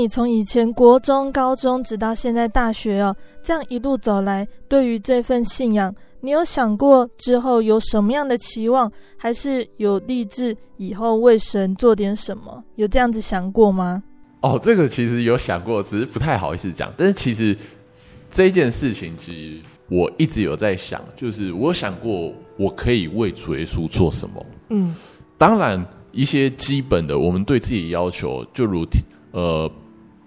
[0.01, 12.65] 你从以前国中、高中，直到现在大学哦，这样一路走来，对于这份信仰，你有想过之后有什么样的期望，还是有立志以后为神做点什么？
[12.77, 14.03] 有这样子想过吗？
[14.41, 16.91] 哦，这个其实有想过，只是不太好意思讲。
[16.97, 17.55] 但是其实
[18.31, 24.47] 这件事情，其实我一直有在想，就是我想过我可以为主耶稣做什么。
[24.71, 24.95] 嗯，
[25.37, 28.87] 当然一些基本的，我们对自己的要求，就如
[29.33, 29.71] 呃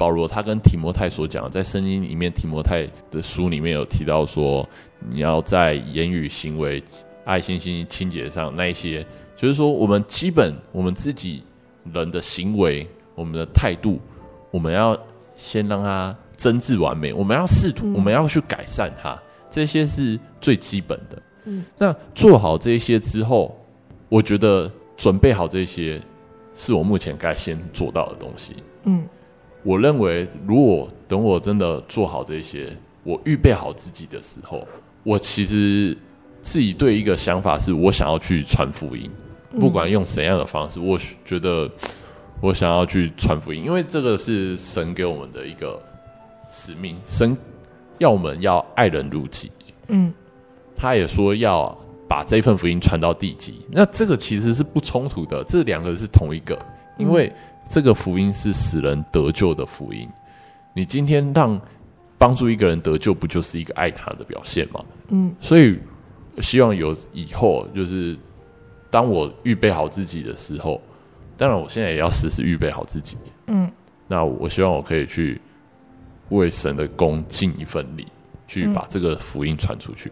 [0.03, 4.67] 保罗他跟提摩太所讲，在圣经里面提摩太的书里面有提到说，
[4.99, 6.83] 你要在言语、行为、
[7.23, 11.41] 爱心、心、清洁上那一些，就是说我们基本我们自己
[11.93, 12.85] 人的行为。
[13.15, 13.99] 我们的态度，
[14.49, 14.97] 我们要
[15.37, 17.13] 先让它真挚完美。
[17.13, 19.15] 我们要试图，我们要去改善它，
[19.51, 21.21] 这些是最基本的。
[21.45, 23.55] 嗯，那做好这些之后，
[24.09, 26.01] 我觉得准备好这些，
[26.55, 28.55] 是我目前该先做到的东西。
[28.85, 29.03] 嗯，
[29.63, 34.67] 我认为，如果等我真的做好这些，我预备好自己的时候，
[35.03, 35.97] 我其实
[36.41, 39.09] 自己对一个想法是，我想要去传福音，
[39.59, 41.69] 不管用怎样的方式，我觉得。
[42.41, 45.81] 我想要去传福音，因为这个是神给我们的一个
[46.51, 46.97] 使命。
[47.05, 47.37] 神
[47.99, 49.49] 要我们要爱人如己，
[49.87, 50.13] 嗯，
[50.75, 51.73] 他也说要
[52.05, 53.65] 把这份福音传到地极。
[53.71, 56.59] 那这个其实是不冲突的，这两个是同一个，
[56.97, 57.31] 因为
[57.73, 60.07] 这个福音是使人得救的福音。
[60.75, 61.59] 你今天让
[62.19, 64.85] 帮助一个人得救，不就是一个爱他的表现吗？
[65.07, 65.79] 嗯，所以
[66.39, 68.15] 希望有以后，就是
[68.91, 70.79] 当我预备好自己的时候。
[71.35, 73.17] 当然，我现在也要时时预备好自己。
[73.47, 73.67] 嗯，
[74.07, 75.41] 那我希望我可以去
[76.29, 78.05] 为神的功尽一份力，
[78.45, 80.11] 去把这个福音传出去。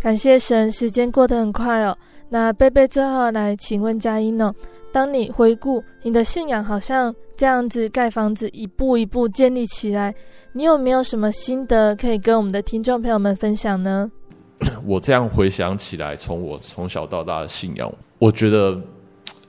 [0.00, 1.94] 感谢神，时间过得很快哦。
[2.30, 4.54] 那贝贝最后来请问佳音呢？
[4.92, 10.14] 当你回顾你的信仰，好像这样子盖房子，一步一步建立起来，
[10.52, 14.10] 你有没有什么心得可以跟我们的听众朋友们分享呢？
[14.84, 18.80] 我这样回想起来，从我从小到大的信仰，我觉得。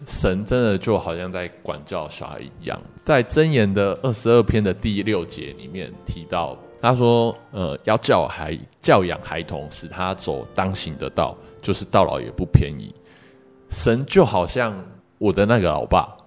[0.08, 12.96] 神真的就好像在管教小孩一样，在箴言的二十二篇的第六节里面提到，他说：“呃，要教孩教养孩童，使他走当行的道，就是到老也不偏移。”
[13.70, 14.74] 神就好像
[15.20, 16.18] 我的那个老爸，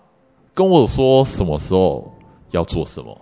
[0.55, 2.15] 跟我说什么时候
[2.53, 3.21] 要做什么，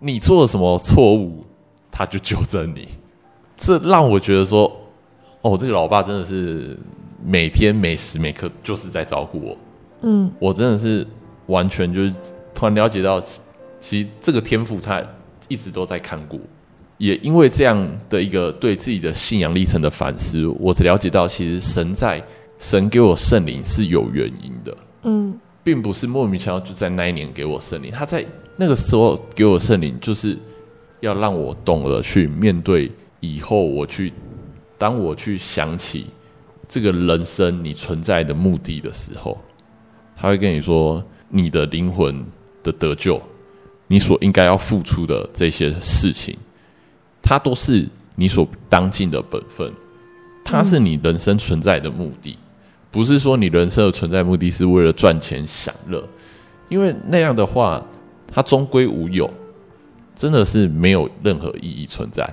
[0.00, 1.44] 你做了什么错误，
[1.90, 2.88] 他就纠正你。
[3.58, 4.74] 这让我觉得说，
[5.42, 6.78] 哦，这个老爸真的是。
[7.20, 9.56] 每天每时每刻就是在照顾我，
[10.02, 11.04] 嗯，我真的是
[11.46, 12.12] 完全就是
[12.54, 13.20] 突然了解到，
[13.80, 15.02] 其实这个天赋他
[15.48, 16.40] 一直都在看顾，
[16.96, 17.76] 也因为这样
[18.08, 22.22] 的一个对自己的信仰历程的反思，我才了解到，其实神在
[22.58, 28.24] 神给我圣灵是有原因的，嗯，并不是莫名其妙就在那一年给我圣灵，他在
[28.56, 30.36] 那个时候给我圣灵，就是
[31.00, 32.90] 要让我懂得去面对
[33.20, 34.12] 以后，我去
[34.76, 36.06] 当我去想起。
[36.70, 39.38] 这个人生你存在的目的的时候，
[40.14, 42.22] 他会跟你说，你的灵魂
[42.62, 43.18] 的得救，
[43.86, 46.36] 你所应该要付出的这些事情，
[47.22, 49.72] 它都是你所当尽的本分，
[50.44, 52.36] 它是你人生存在的目的，
[52.98, 56.02] 不是说你人生的存在目的是为了赚钱享乐，
[56.68, 57.80] 因为那样的话，
[58.26, 59.30] 它终归无有，
[60.16, 62.28] 真的是没有任何意义存在，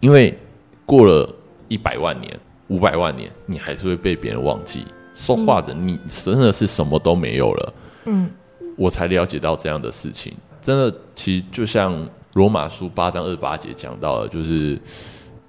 [0.00, 0.38] 因为
[0.84, 1.34] 过了
[1.68, 2.38] 一百万年。
[2.68, 4.84] 五百万年，你还是会被别人忘记。
[5.14, 7.74] 说话的你，真的是什么都没有了。
[8.04, 8.28] 嗯，
[8.76, 14.78] 我才了解到这样的事情，真的，其实就像罗马书八章二八节讲到的，就是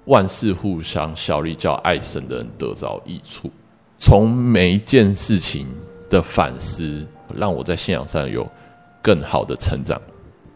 [0.06, 3.50] 万事互相效力，叫爱神的人得着益处。
[3.98, 5.66] 从每一件事情
[6.10, 8.46] 的反思，让我在信仰上有
[9.02, 10.00] 更好的成长。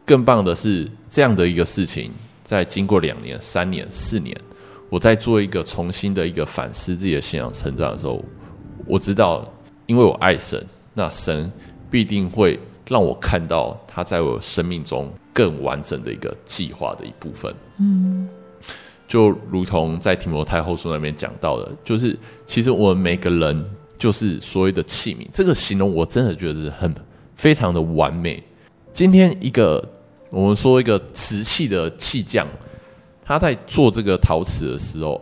[0.05, 2.13] 更棒的是，这样的一个事情，
[2.43, 4.37] 在经过两年、三年、四年。
[4.89, 8.25] 我在做一个重新的一个反思自己的信仰成长的时候，
[8.87, 9.49] 我知道，
[9.87, 11.51] 因为我爱神，那神
[11.89, 17.55] 必定会让我看到他在我生命中更完整的一个计划的一部分。
[17.79, 18.29] 嗯，
[19.11, 26.95] 就如同在提摩太后书那边讲到的，就是其实我们每个人就是所谓的器皿，这个形容我真的觉得是很
[27.35, 28.41] 非常的完美。
[28.93, 29.85] 今天一个
[30.31, 32.47] 我们说一个瓷器的器匠。
[33.23, 35.21] 他在做这个陶瓷的时候，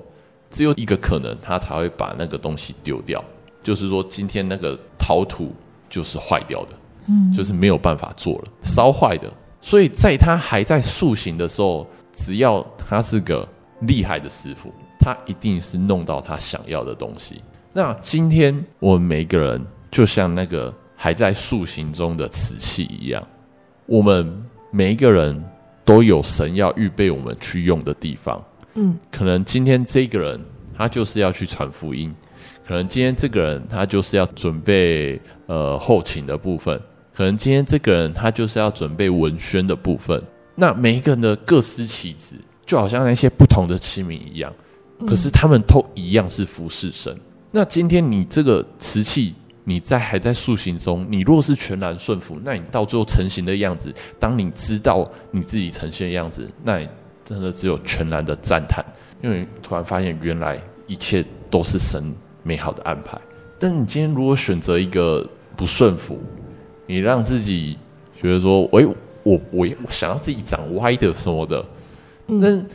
[0.50, 3.22] 只有一个可能，他才会把那个东西丢掉。
[3.62, 5.54] 就是说，今天那个陶土
[5.90, 6.68] 就是坏掉的，
[7.06, 9.30] 嗯，就是没有办法做了，烧坏的。
[9.60, 11.86] 所以在他还在塑形的时候，
[12.16, 13.46] 只要他是个
[13.80, 17.42] 厉害的师傅，他一定是弄到他想要的东西。
[17.72, 23.26] 那今天我们每一个人，就像那个还在塑形中的瓷器一样，
[23.86, 25.44] 我们每一个人
[25.84, 28.42] 都有神要预备我们去用的地方。
[28.74, 30.40] 嗯，可能今天这个人
[30.76, 32.14] 他就是要去传福音，
[32.66, 36.80] 可能今天这个人他就是要准备呃后勤的部分，
[37.14, 40.22] 可能今天这个人他就是要准备文宣的部分。
[40.54, 42.34] 那每一个人的各司其职，
[42.68, 44.52] 就好像那些不同的器皿一样，
[45.04, 47.12] 可是他们都一样是服侍神。
[47.12, 47.20] 嗯。
[47.50, 56.88] 那今天你这个瓷器，你在还在塑形中，你若是全然顺服，那你到最后成型的样子，当你知道你自己呈现的样子，那你。
[57.24, 58.82] 真的只有全然的赞叹，
[59.20, 62.10] 因为突然发现原来一切都是神
[62.42, 63.18] 美好的安排。
[63.58, 66.18] 但你今天如果选择一个不顺服，
[66.86, 67.76] 你让自己
[68.18, 68.86] 觉得说，喂，
[69.24, 71.62] 我我我想要自己长歪的什么的，
[72.28, 72.66] 那、嗯、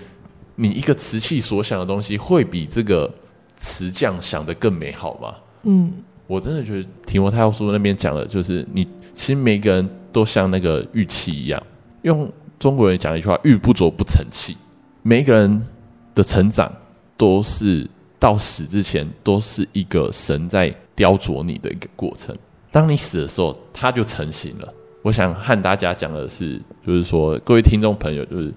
[0.55, 3.09] 你一个瓷器所想的东西，会比这个
[3.55, 5.35] 瓷匠想的更美好吗？
[5.63, 5.93] 嗯，
[6.27, 8.83] 我真的觉得提摩太后书那边讲的，就是你
[9.15, 11.63] 其实每个人都像那个玉器一样
[12.01, 12.29] 用。
[12.59, 14.55] 中国人讲一句话：“玉不琢不成器。”
[15.03, 15.67] 每一个人
[16.15, 16.71] 的成长
[17.17, 17.85] 都是
[18.17, 22.33] 到死之前，都是一个神在雕琢你的一个过程。
[22.71, 24.73] 当你死的时候，它就成型了。
[25.01, 28.53] 我想和大家讲的是，就是说，各位听众朋友，就是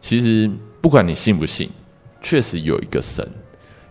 [0.00, 1.70] 其实不管你信不信，
[2.22, 3.24] 确实有一个神；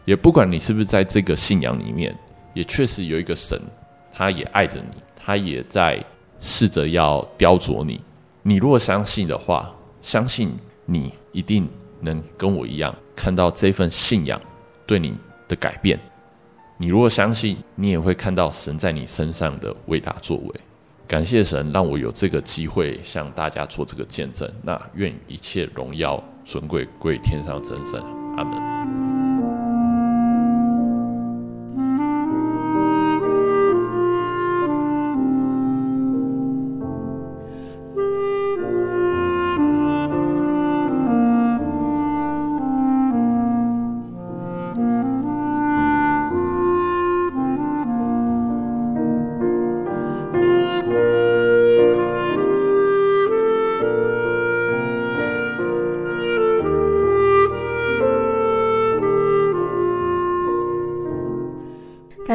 [0.05, 2.16] 也不管你是不是在这个信仰里面，
[2.53, 3.62] 也确实有一个神，
[4.12, 6.03] 他也爱着你，他也在
[6.39, 8.01] 试着要雕琢你。
[8.41, 10.51] 你如果相信的话，相信
[10.86, 11.70] 你一定
[12.01, 14.41] 能跟我一样看到这份信仰
[14.88, 15.14] 对你
[15.47, 15.99] 的改变。
[16.78, 20.62] 你如果相信，你也会看到神在你身上的伟大作为。
[21.10, 24.47] 感谢神让我有这个机会向大家做这个见证。
[24.62, 27.99] 那愿一切荣耀尊贵归天上真神。
[28.38, 29.09] 阿门。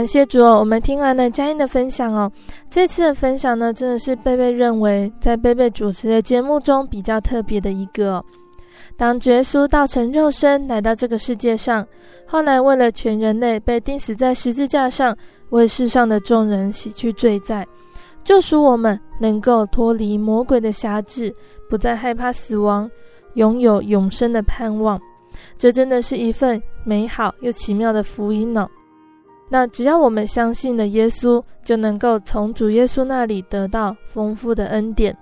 [0.04, 2.30] 感谢主哦，我们听完了佳音的分享哦。
[2.68, 8.24] 这次的分享呢，真的是贝贝认为在贝贝主持的节目中比较特别的一个哦。
[8.98, 11.86] 当耶稣道成肉身来到这个世界上，
[12.26, 15.16] 后来为了全人类被钉死在十字架上，
[15.48, 17.66] 为世上的众人洗去罪债，
[18.24, 21.34] 救赎我们能够脱离魔鬼的辖制，
[21.70, 22.90] 不再害怕死亡，
[23.36, 25.00] 拥有永生的盼望。
[25.56, 28.68] 这真的是一份美好又奇妙的福音呢、哦。
[29.48, 35.16] 那只要我们相信了耶稣，就能够从主耶稣那里得到丰富的恩典。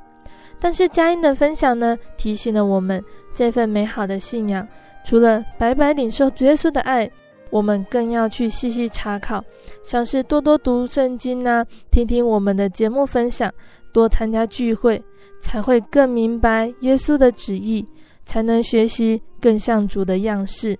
[0.61, 3.03] 但是佳音的分享呢，提醒了我们
[3.35, 4.67] 这份美好的信仰，
[5.05, 7.11] 除了白白领受主耶稣的爱，
[7.51, 9.43] 我们更要去细细查考，
[9.83, 13.53] 像是多多读圣经啊，听听我们的节目分享，
[13.93, 15.03] 多参加聚会，
[15.41, 17.85] 才会更明白耶稣的旨意，
[18.25, 20.79] 才能学习更像主的样式。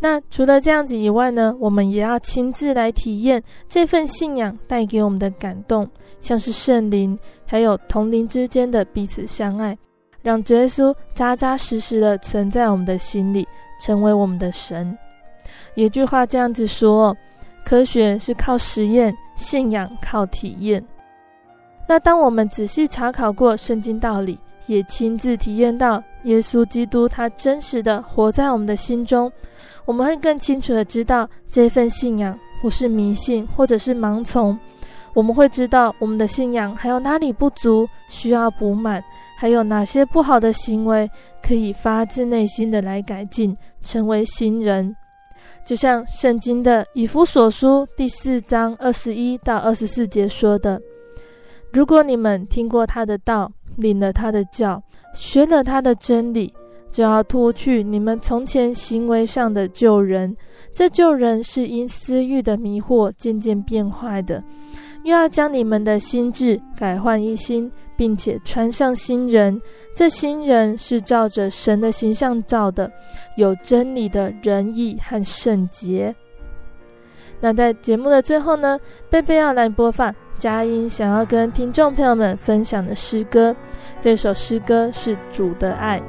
[0.00, 5.88] 那除了这样子以外呢，我们也要亲自来体验这份信仰带给我们的感动，
[6.20, 9.76] 像是圣灵，还有同灵之间的彼此相爱，
[10.22, 13.46] 让耶稣扎扎实实的存在我们的心里，
[13.80, 14.96] 成为我们的神。
[15.74, 17.16] 有句话这样子说：
[17.64, 20.84] 科学是靠实验，信仰靠体验。
[21.88, 29.32] 那当我们仔细查考过圣经道理，也亲自体验到耶稣基督他真实的活在我们的心中。
[29.88, 34.58] 我们会更清楚的知道这份信仰不是迷信或者是盲从，
[35.14, 39.02] 我们会知道我们的信仰还有哪里不足，需要补满，
[39.38, 41.10] 还有哪些不好的行为
[41.42, 44.94] 可以发自内心的来改进，成为新人。
[45.64, 50.78] 就像圣经的以弗所书第四章二十一到二十四节说的
[51.72, 54.82] ：“如果你们听过他的道，领了他的教，
[55.14, 56.52] 学了他的真理。”
[56.90, 60.36] 就要脱去你们从前行为上的旧人，
[60.74, 64.42] 这旧人是因私欲的迷惑渐渐变坏的；
[65.04, 69.60] 又要将你们的心志改换一新，并且穿上新人。
[69.94, 72.90] 这新人是照着神的形象造的，
[73.36, 76.14] 有真理的仁义和圣洁。
[77.40, 78.78] 那在节目的最后呢，
[79.10, 83.54] 贝贝要来播放佳音想要跟听众朋友们分享的诗歌。
[84.00, 86.00] 这首诗歌是《主的爱》。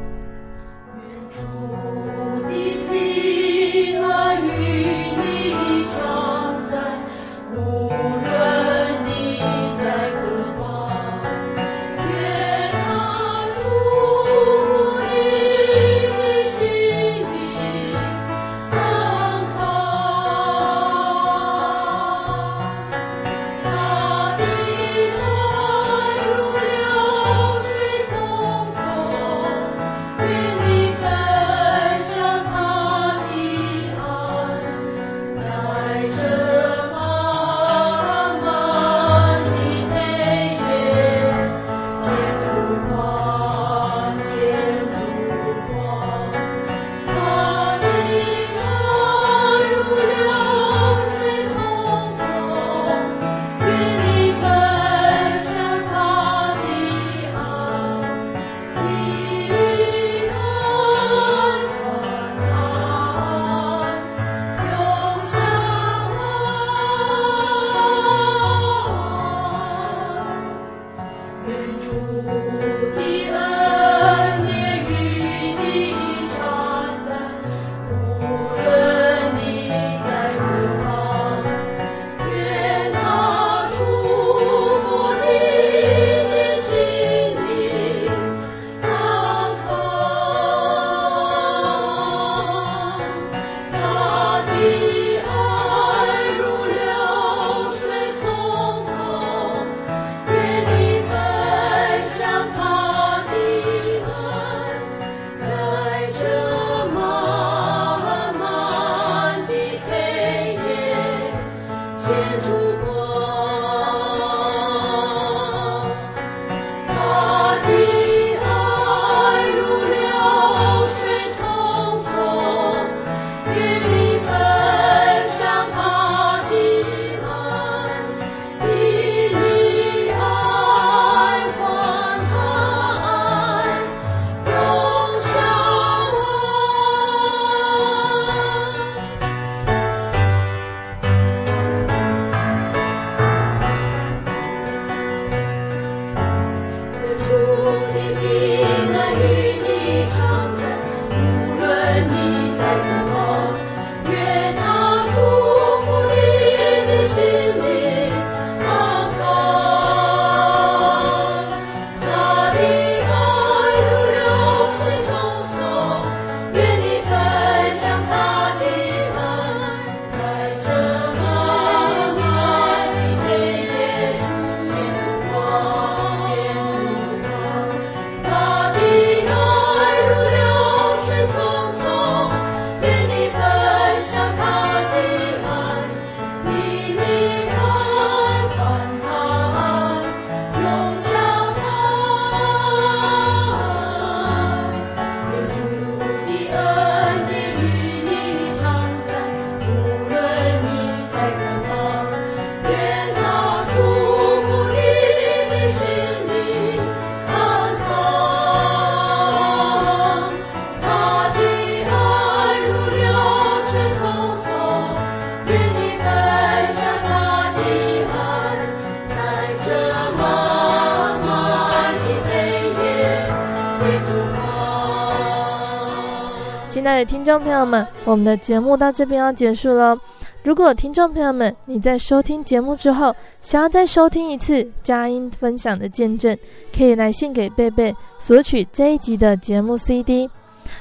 [226.70, 230.00] 亲爱的听众朋友们，我们的节目到这边要结束了。
[230.44, 236.38] 如果听众朋友们你在收听节目之后，想要再收听一次佳音分享的见证，
[236.72, 240.30] 可以来信给贝贝索取这一集的节目 CD。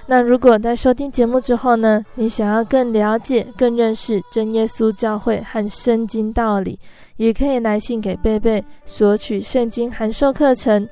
[0.04, 6.78] 那如果在收听节目之后呢，你想要更了解、更认识真耶稣教会和圣经道理，
[7.16, 10.86] 也可以来信给贝贝索取圣经函授课程。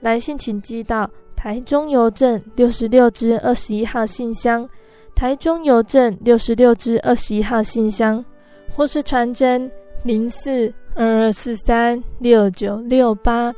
[0.00, 1.08] 来信请寄到
[1.42, 4.68] 台中邮政六十六支二十一号信箱。
[5.12, 8.24] 台中邮政六十六支二十一号信箱，
[8.72, 9.68] 或是传真
[10.04, 13.52] 零四二二四三六九六八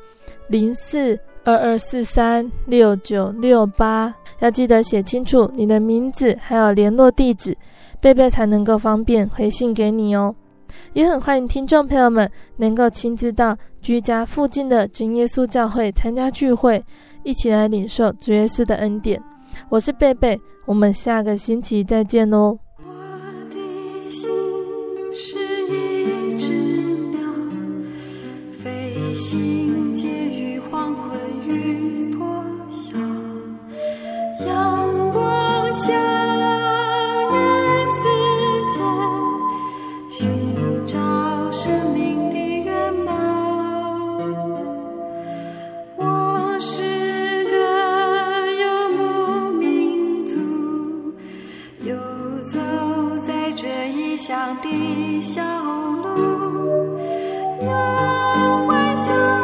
[0.49, 1.15] 零四
[1.45, 7.55] 二二四三六九六八，要记得写清楚你的名字还有联络地址，
[8.01, 10.35] 贝贝才能够方便回信给你哦。
[10.95, 16.83] 也很欢迎听众朋友们能够亲自到居家附近的真耶稣教会参加聚会，
[17.25, 19.21] 一起来领受主耶稣的恩典。
[19.69, 22.59] 我是贝贝，我们下个星期再见哦。
[22.79, 22.93] 我
[23.51, 24.31] 的心
[25.15, 25.39] 是
[25.73, 26.53] 一只
[27.11, 27.21] 鸟，
[28.53, 31.19] 飞行介于黄昏
[31.49, 32.97] 与破晓，
[34.47, 36.34] 阳光下。
[59.11, 59.44] 有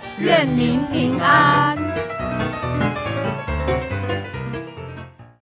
[0.21, 2.20] 愿您平安。